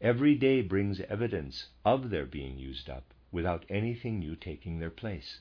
Every 0.00 0.34
day 0.34 0.62
brings 0.62 1.00
evidence 1.00 1.68
of 1.84 2.10
their 2.10 2.26
being 2.26 2.58
used 2.58 2.88
up 2.88 3.12
without 3.32 3.64
anything 3.68 4.18
new 4.18 4.36
taking 4.36 4.78
their 4.78 4.90
place. 4.90 5.40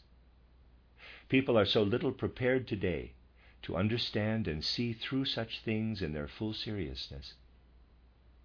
People 1.29 1.57
are 1.57 1.65
so 1.65 1.83
little 1.83 2.11
prepared 2.11 2.67
today 2.67 3.13
to 3.61 3.77
understand 3.77 4.47
and 4.47 4.63
see 4.63 4.93
through 4.93 5.25
such 5.25 5.59
things 5.59 6.01
in 6.01 6.13
their 6.13 6.27
full 6.27 6.53
seriousness. 6.53 7.35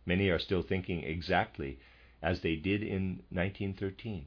Many 0.07 0.29
are 0.29 0.39
still 0.39 0.63
thinking 0.63 1.03
exactly 1.03 1.79
as 2.23 2.41
they 2.41 2.57
did 2.57 2.83
in 2.83 3.23
1913, 3.31 4.27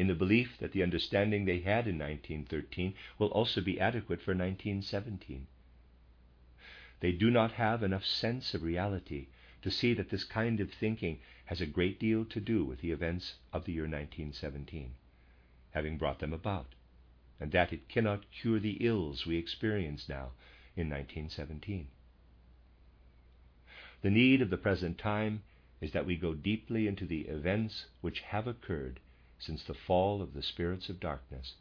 in 0.00 0.06
the 0.06 0.14
belief 0.14 0.56
that 0.58 0.72
the 0.72 0.82
understanding 0.82 1.44
they 1.44 1.60
had 1.60 1.86
in 1.86 1.98
1913 1.98 2.94
will 3.18 3.26
also 3.32 3.60
be 3.60 3.78
adequate 3.78 4.18
for 4.22 4.30
1917. 4.30 5.46
They 7.00 7.12
do 7.12 7.30
not 7.30 7.52
have 7.52 7.82
enough 7.82 8.06
sense 8.06 8.54
of 8.54 8.62
reality 8.62 9.26
to 9.60 9.70
see 9.70 9.92
that 9.92 10.08
this 10.08 10.24
kind 10.24 10.58
of 10.58 10.72
thinking 10.72 11.18
has 11.44 11.60
a 11.60 11.66
great 11.66 12.00
deal 12.00 12.24
to 12.24 12.40
do 12.40 12.64
with 12.64 12.80
the 12.80 12.92
events 12.92 13.34
of 13.52 13.66
the 13.66 13.74
year 13.74 13.82
1917, 13.82 14.94
having 15.72 15.98
brought 15.98 16.20
them 16.20 16.32
about, 16.32 16.74
and 17.38 17.52
that 17.52 17.70
it 17.70 17.86
cannot 17.90 18.30
cure 18.30 18.58
the 18.58 18.78
ills 18.80 19.26
we 19.26 19.36
experience 19.36 20.08
now 20.08 20.30
in 20.76 20.88
1917. 20.88 21.88
The 24.00 24.08
need 24.08 24.40
of 24.40 24.48
the 24.48 24.56
present 24.56 24.96
time 24.96 25.42
is 25.82 25.92
that 25.92 26.06
we 26.06 26.16
go 26.16 26.32
deeply 26.32 26.86
into 26.86 27.04
the 27.04 27.28
events 27.28 27.84
which 28.00 28.20
have 28.20 28.46
occurred 28.46 28.98
since 29.40 29.64
the 29.64 29.74
fall 29.74 30.22
of 30.22 30.34
the 30.34 30.42
spirits 30.42 30.88
of 30.88 31.00
darkness. 31.00 31.54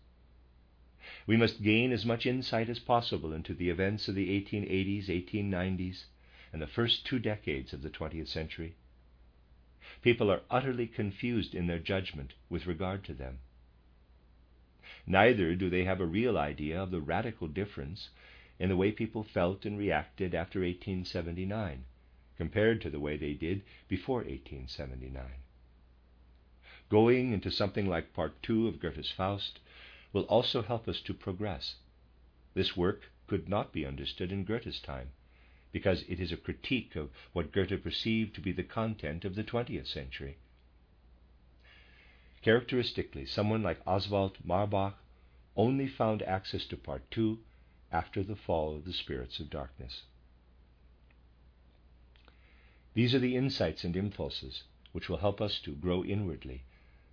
We 1.26 1.38
must 1.38 1.64
gain 1.64 1.92
as 1.92 2.06
much 2.06 2.26
insight 2.26 2.70
as 2.70 2.80
possible 2.80 3.34
into 3.34 3.54
the 3.54 3.70
events 3.70 4.08
of 4.08 4.16
the 4.16 4.30
1880s, 4.30 5.08
1890s, 5.08 6.04
and 6.52 6.62
the 6.62 6.68
first 6.68 7.06
two 7.06 7.20
decades 7.20 7.74
of 7.74 7.82
the 7.82 7.90
20th 7.90 8.28
century. 8.28 8.76
People 10.02 10.30
are 10.30 10.42
utterly 10.50 10.88
confused 10.88 11.56
in 11.56 11.68
their 11.68 11.80
judgment 11.80 12.34
with 12.50 12.68
regard 12.68 13.04
to 13.06 13.14
them. 13.14 13.40
Neither 15.08 15.56
do 15.56 15.70
they 15.70 15.86
have 15.86 16.02
a 16.02 16.06
real 16.06 16.38
idea 16.38 16.82
of 16.82 16.92
the 16.92 17.02
radical 17.02 17.48
difference 17.48 18.10
in 18.60 18.70
the 18.70 18.78
way 18.78 18.92
people 18.92 19.24
felt 19.24 19.66
and 19.66 19.78
reacted 19.78 20.36
after 20.36 20.60
1879 20.60 21.86
compared 22.38 22.82
to 22.82 22.90
the 22.90 23.00
way 23.00 23.18
they 23.18 23.34
did 23.34 23.64
before 23.88 24.20
1879. 24.20 25.24
Going 26.90 27.34
into 27.34 27.52
something 27.52 27.88
like 27.88 28.14
part 28.14 28.42
two 28.42 28.68
of 28.68 28.80
Goethe's 28.80 29.12
Faust 29.12 29.60
will 30.12 30.24
also 30.24 30.64
help 30.64 30.88
us 30.88 31.00
to 31.02 31.14
progress. 31.14 31.76
This 32.56 32.76
work 32.76 33.12
could 33.28 33.48
not 33.48 33.72
be 33.72 33.86
understood 33.86 34.32
in 34.32 34.44
Goethe's 34.44 34.80
time, 34.80 35.12
because 35.72 36.04
it 36.10 36.20
is 36.20 36.32
a 36.32 36.38
critique 36.38 36.96
of 36.96 37.12
what 37.32 37.52
Goethe 37.52 37.84
perceived 37.84 38.34
to 38.34 38.42
be 38.42 38.52
the 38.52 38.64
content 38.64 39.24
of 39.24 39.36
the 39.36 39.44
20th 39.44 39.86
century. 39.86 40.38
Characteristically, 42.42 43.28
someone 43.28 43.62
like 43.62 43.86
Oswald 43.86 44.40
Marbach 44.44 44.96
only 45.56 45.88
found 45.88 46.24
access 46.24 46.66
to 46.66 46.76
part 46.76 47.12
two 47.12 47.38
after 47.92 48.24
the 48.24 48.36
fall 48.36 48.76
of 48.76 48.86
the 48.86 48.94
spirits 48.94 49.40
of 49.40 49.52
darkness. 49.52 50.06
These 52.96 53.14
are 53.14 53.20
the 53.20 53.36
insights 53.36 53.84
and 53.84 53.96
impulses 53.96 54.64
which 54.92 55.08
will 55.08 55.18
help 55.18 55.40
us 55.40 55.60
to 55.60 55.76
grow 55.76 56.04
inwardly 56.04 56.64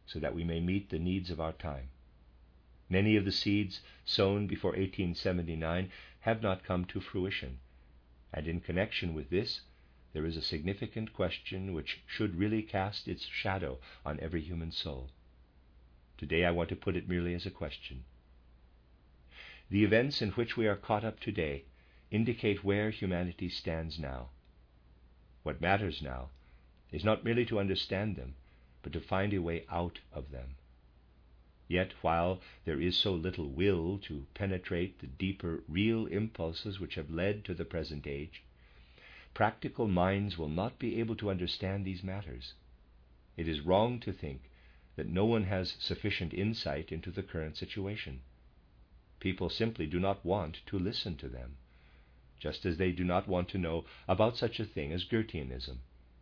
so 0.07 0.19
that 0.21 0.35
we 0.35 0.45
may 0.45 0.61
meet 0.61 0.91
the 0.91 0.99
needs 0.99 1.31
of 1.31 1.41
our 1.41 1.53
time. 1.53 1.89
Many 2.89 3.17
of 3.17 3.25
the 3.25 3.33
seeds 3.33 3.81
sown 4.05 4.47
before 4.47 4.71
1879 4.71 5.91
have 6.21 6.43
not 6.43 6.65
come 6.65 6.85
to 6.87 7.01
fruition, 7.01 7.59
and 8.33 8.47
in 8.47 8.61
connection 8.61 9.13
with 9.13 9.31
this, 9.31 9.63
there 10.13 10.25
is 10.25 10.37
a 10.37 10.43
significant 10.43 11.13
question 11.13 11.75
which 11.75 12.01
should 12.07 12.39
really 12.39 12.63
cast 12.63 13.09
its 13.09 13.27
shadow 13.27 13.79
on 14.05 14.19
every 14.21 14.41
human 14.41 14.73
soul. 14.73 15.11
Today 16.17 16.45
I 16.45 16.53
want 16.53 16.69
to 16.71 16.77
put 16.77 16.97
it 16.97 17.09
merely 17.09 17.35
as 17.35 17.45
a 17.45 17.51
question. 17.51 18.05
The 19.69 19.85
events 19.85 20.23
in 20.23 20.31
which 20.31 20.57
we 20.57 20.67
are 20.69 20.77
caught 20.77 21.05
up 21.05 21.19
today 21.19 21.65
indicate 22.11 22.63
where 22.63 22.91
humanity 22.91 23.49
stands 23.49 23.99
now. 23.99 24.29
What 25.43 25.61
matters 25.61 26.01
now 26.01 26.31
is 26.93 27.05
not 27.05 27.25
merely 27.25 27.45
to 27.47 27.59
understand 27.59 28.17
them, 28.17 28.37
but 28.87 28.93
to 28.93 29.01
find 29.01 29.35
a 29.35 29.43
way 29.43 29.65
out 29.69 29.99
of 30.13 30.31
them. 30.31 30.55
Yet, 31.67 31.93
while 32.03 32.41
there 32.65 32.81
is 32.81 32.97
so 32.97 33.13
little 33.13 33.49
will 33.49 33.99
to 34.05 34.29
penetrate 34.33 35.01
the 35.01 35.09
deeper, 35.09 35.65
real 35.67 36.07
impulses 36.07 36.79
which 36.79 36.95
have 36.95 37.11
led 37.11 37.45
to 37.47 37.55
the 37.55 37.65
present 37.65 38.07
age, 38.07 38.45
practical 39.35 39.89
minds 39.89 40.39
will 40.39 40.49
not 40.49 40.79
be 40.79 41.01
able 41.01 41.17
to 41.17 41.31
understand 41.31 41.85
these 41.85 42.05
matters. 42.05 42.55
It 43.37 43.49
is 43.49 43.63
wrong 43.63 43.99
to 43.99 44.13
think 44.13 44.43
that 44.95 45.09
no 45.09 45.25
one 45.25 45.47
has 45.47 45.75
sufficient 45.81 46.33
insight 46.33 46.93
into 46.93 47.11
the 47.11 47.25
current 47.25 47.57
situation. 47.57 48.21
People 49.19 49.51
simply 49.51 49.89
do 49.89 49.99
not 49.99 50.25
want 50.25 50.61
to 50.67 50.79
listen 50.79 51.17
to 51.17 51.29
them 51.29 51.57
just 52.39 52.65
as 52.65 52.77
they 52.77 52.93
do 52.93 53.03
not 53.03 53.27
want 53.27 53.49
to 53.49 53.59
know 53.59 53.85
about 54.07 54.37
such 54.37 54.61
a 54.61 54.65
thing 54.65 54.93
as 54.93 55.05
Goetheanism, 55.05 55.79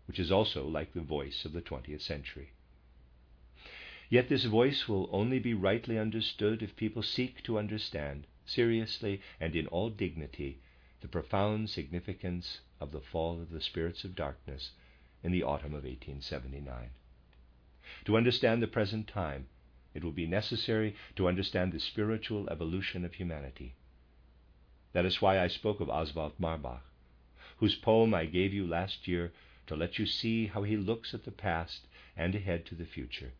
which 0.06 0.18
is 0.18 0.32
also 0.32 0.66
like 0.66 0.94
the 0.94 1.02
voice 1.02 1.44
of 1.44 1.52
the 1.52 1.60
20th 1.60 2.00
century. 2.00 2.53
Yet 4.10 4.28
this 4.28 4.44
voice 4.44 4.86
will 4.86 5.08
only 5.10 5.38
be 5.38 5.54
rightly 5.54 5.98
understood 5.98 6.62
if 6.62 6.76
people 6.76 7.02
seek 7.02 7.42
to 7.44 7.58
understand, 7.58 8.26
seriously 8.44 9.22
and 9.40 9.56
in 9.56 9.66
all 9.68 9.88
dignity, 9.88 10.58
the 11.00 11.08
profound 11.08 11.70
significance 11.70 12.60
of 12.80 12.92
the 12.92 13.00
fall 13.00 13.40
of 13.40 13.50
the 13.50 13.60
spirits 13.60 14.04
of 14.04 14.14
darkness 14.14 14.72
in 15.22 15.32
the 15.32 15.42
autumn 15.42 15.74
of 15.74 15.84
1879. 15.84 16.90
To 18.04 18.16
understand 18.16 18.62
the 18.62 18.66
present 18.66 19.08
time, 19.08 19.48
it 19.94 20.04
will 20.04 20.12
be 20.12 20.26
necessary 20.26 20.94
to 21.16 21.28
understand 21.28 21.72
the 21.72 21.80
spiritual 21.80 22.48
evolution 22.50 23.04
of 23.04 23.14
humanity. 23.14 23.74
That 24.92 25.06
is 25.06 25.22
why 25.22 25.40
I 25.40 25.48
spoke 25.48 25.80
of 25.80 25.88
Oswald 25.88 26.38
Marbach, 26.38 26.82
whose 27.56 27.74
poem 27.74 28.12
I 28.12 28.26
gave 28.26 28.52
you 28.52 28.66
last 28.66 29.08
year 29.08 29.32
to 29.66 29.76
let 29.76 29.98
you 29.98 30.04
see 30.04 30.46
how 30.46 30.62
he 30.62 30.76
looks 30.76 31.14
at 31.14 31.24
the 31.24 31.32
past 31.32 31.86
and 32.16 32.34
ahead 32.34 32.66
to 32.66 32.74
the 32.74 32.84
future. 32.84 33.32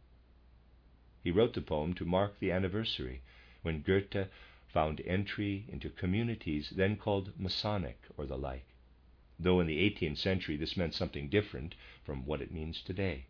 He 1.25 1.31
wrote 1.31 1.55
the 1.55 1.63
poem 1.63 1.95
to 1.95 2.05
mark 2.05 2.39
the 2.39 2.51
anniversary 2.51 3.23
when 3.63 3.81
Goethe 3.81 4.29
found 4.69 5.01
entry 5.07 5.65
into 5.71 5.89
communities 5.89 6.69
then 6.77 6.97
called 6.99 7.33
Masonic 7.41 7.99
or 8.19 8.27
the 8.27 8.37
like, 8.37 8.67
though 9.39 9.59
in 9.59 9.67
the 9.67 9.79
18th 9.91 10.19
century 10.19 10.59
this 10.59 10.77
meant 10.77 10.93
something 10.93 11.31
different 11.31 11.77
from 12.05 12.27
what 12.27 12.43
it 12.43 12.53
means 12.53 12.83
today. 12.83 13.25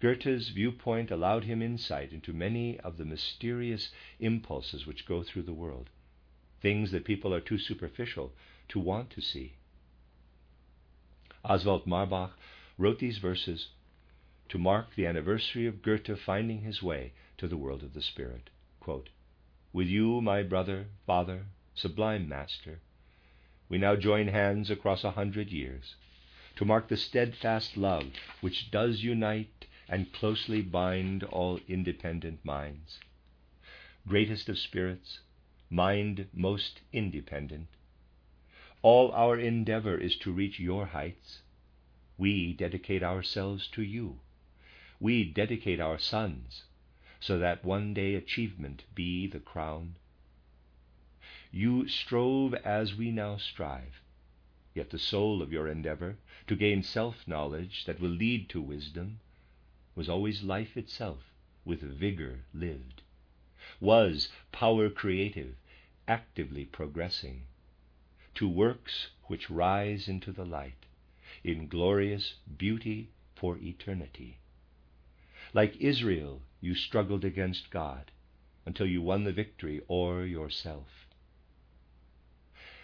Goethe's 0.00 0.50
viewpoint 0.50 1.10
allowed 1.10 1.44
him 1.44 1.62
insight 1.62 2.12
into 2.12 2.34
many 2.34 2.78
of 2.80 2.98
the 2.98 3.06
mysterious 3.06 3.90
impulses 4.18 4.86
which 4.86 5.06
go 5.06 5.22
through 5.22 5.44
the 5.44 5.54
world 5.54 5.88
things 6.60 6.90
that 6.90 7.06
people 7.06 7.32
are 7.32 7.40
too 7.40 7.58
superficial 7.58 8.34
to 8.68 8.78
want 8.78 9.08
to 9.08 9.22
see. 9.22 9.54
Oswald 11.42 11.86
Marbach 11.86 12.32
wrote 12.76 12.98
these 12.98 13.16
verses 13.16 13.68
to 14.50 14.58
mark 14.58 14.96
the 14.96 15.06
anniversary 15.06 15.64
of 15.64 15.80
Goethe 15.80 16.18
finding 16.18 16.62
his 16.62 16.82
way 16.82 17.12
to 17.38 17.46
the 17.46 17.56
world 17.56 17.84
of 17.84 17.94
the 17.94 18.02
Spirit. 18.02 18.50
Quote, 18.80 19.08
With 19.72 19.86
you, 19.86 20.20
my 20.20 20.42
brother, 20.42 20.88
father, 21.06 21.46
sublime 21.72 22.28
master, 22.28 22.80
we 23.68 23.78
now 23.78 23.94
join 23.94 24.26
hands 24.26 24.68
across 24.68 25.04
a 25.04 25.12
hundred 25.12 25.50
years 25.52 25.94
to 26.56 26.64
mark 26.64 26.88
the 26.88 26.96
steadfast 26.96 27.76
love 27.76 28.10
which 28.40 28.72
does 28.72 29.04
unite 29.04 29.66
and 29.88 30.12
closely 30.12 30.62
bind 30.62 31.22
all 31.22 31.60
independent 31.68 32.44
minds. 32.44 32.98
Greatest 34.08 34.48
of 34.48 34.58
spirits, 34.58 35.20
mind 35.70 36.26
most 36.32 36.80
independent. 36.92 37.68
All 38.82 39.12
our 39.12 39.38
endeavor 39.38 39.96
is 39.96 40.16
to 40.16 40.32
reach 40.32 40.58
your 40.58 40.86
heights. 40.86 41.42
We 42.18 42.52
dedicate 42.52 43.04
ourselves 43.04 43.68
to 43.68 43.82
you. 43.82 44.18
We 45.00 45.24
dedicate 45.24 45.80
our 45.80 45.98
sons, 45.98 46.64
so 47.18 47.38
that 47.38 47.64
one 47.64 47.94
day 47.94 48.14
achievement 48.14 48.84
be 48.94 49.26
the 49.26 49.40
crown. 49.40 49.96
You 51.50 51.88
strove 51.88 52.54
as 52.54 52.94
we 52.94 53.10
now 53.10 53.38
strive, 53.38 54.02
yet 54.74 54.90
the 54.90 54.98
soul 54.98 55.42
of 55.42 55.52
your 55.52 55.66
endeavor, 55.66 56.18
to 56.46 56.54
gain 56.54 56.82
self 56.82 57.26
knowledge 57.26 57.86
that 57.86 57.98
will 57.98 58.10
lead 58.10 58.48
to 58.50 58.60
wisdom, 58.60 59.20
was 59.94 60.08
always 60.08 60.42
life 60.42 60.76
itself 60.76 61.32
with 61.64 61.80
vigor 61.80 62.44
lived 62.52 63.00
was 63.80 64.28
power 64.52 64.90
creative, 64.90 65.54
actively 66.08 66.64
progressing, 66.64 67.46
to 68.34 68.48
works 68.48 69.10
which 69.24 69.48
rise 69.48 70.08
into 70.08 70.32
the 70.32 70.44
light, 70.44 70.86
in 71.44 71.68
glorious 71.68 72.34
beauty 72.58 73.10
for 73.34 73.56
eternity. 73.58 74.39
Like 75.52 75.76
Israel, 75.80 76.42
you 76.60 76.76
struggled 76.76 77.24
against 77.24 77.70
God 77.70 78.12
until 78.64 78.86
you 78.86 79.02
won 79.02 79.24
the 79.24 79.32
victory 79.32 79.80
o'er 79.90 80.24
yourself. 80.24 81.08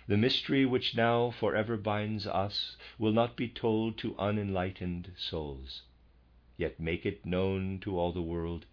The 0.08 0.16
mystery 0.16 0.66
which 0.66 0.96
now 0.96 1.30
forever 1.30 1.76
binds 1.76 2.26
us 2.26 2.76
will 2.98 3.12
not 3.12 3.36
be 3.36 3.48
told 3.48 3.98
to 3.98 4.16
unenlightened 4.18 5.12
souls, 5.16 5.82
yet 6.56 6.80
make 6.80 7.06
it 7.06 7.24
known 7.24 7.78
to 7.80 7.98
all 7.98 8.12
the 8.12 8.22
world 8.22 8.66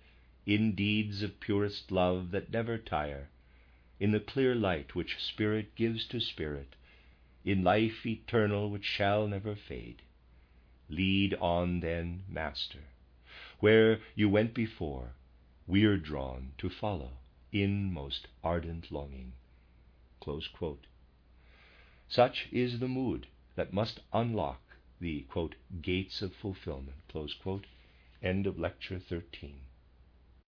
in 0.46 0.74
deeds 0.74 1.22
of 1.22 1.40
purest 1.40 1.92
love 1.92 2.32
that 2.32 2.52
never 2.52 2.80
tire, 2.80 3.30
in 4.00 4.12
the 4.12 4.20
clear 4.20 4.56
light 4.56 4.96
which 4.96 5.20
Spirit 5.20 5.76
gives 5.76 6.06
to 6.08 6.20
Spirit, 6.20 6.76
in 7.46 7.64
life 7.64 8.06
eternal 8.06 8.72
which 8.72 8.86
shall 8.86 9.28
never 9.28 9.56
fade. 9.56 10.02
Lead 10.90 11.36
on 11.36 11.80
then, 11.80 12.24
Master. 12.28 12.80
Where 13.64 14.02
you 14.14 14.28
went 14.28 14.54
before, 14.54 15.14
we're 15.68 15.96
drawn 15.96 16.52
to 16.58 16.70
follow 16.70 17.12
in 17.54 17.94
most 17.94 18.28
ardent 18.44 18.92
longing. 18.92 19.32
Such 22.10 22.50
is 22.52 22.80
the 22.80 22.90
mood 22.90 23.28
that 23.56 23.72
must 23.72 24.02
unlock 24.12 24.60
the 25.00 25.22
quote, 25.30 25.56
gates 25.82 26.22
of 26.22 26.36
fulfillment. 26.36 26.98
End 28.22 28.48
of 28.48 28.60
lecture 28.60 29.00
13. 29.00 29.62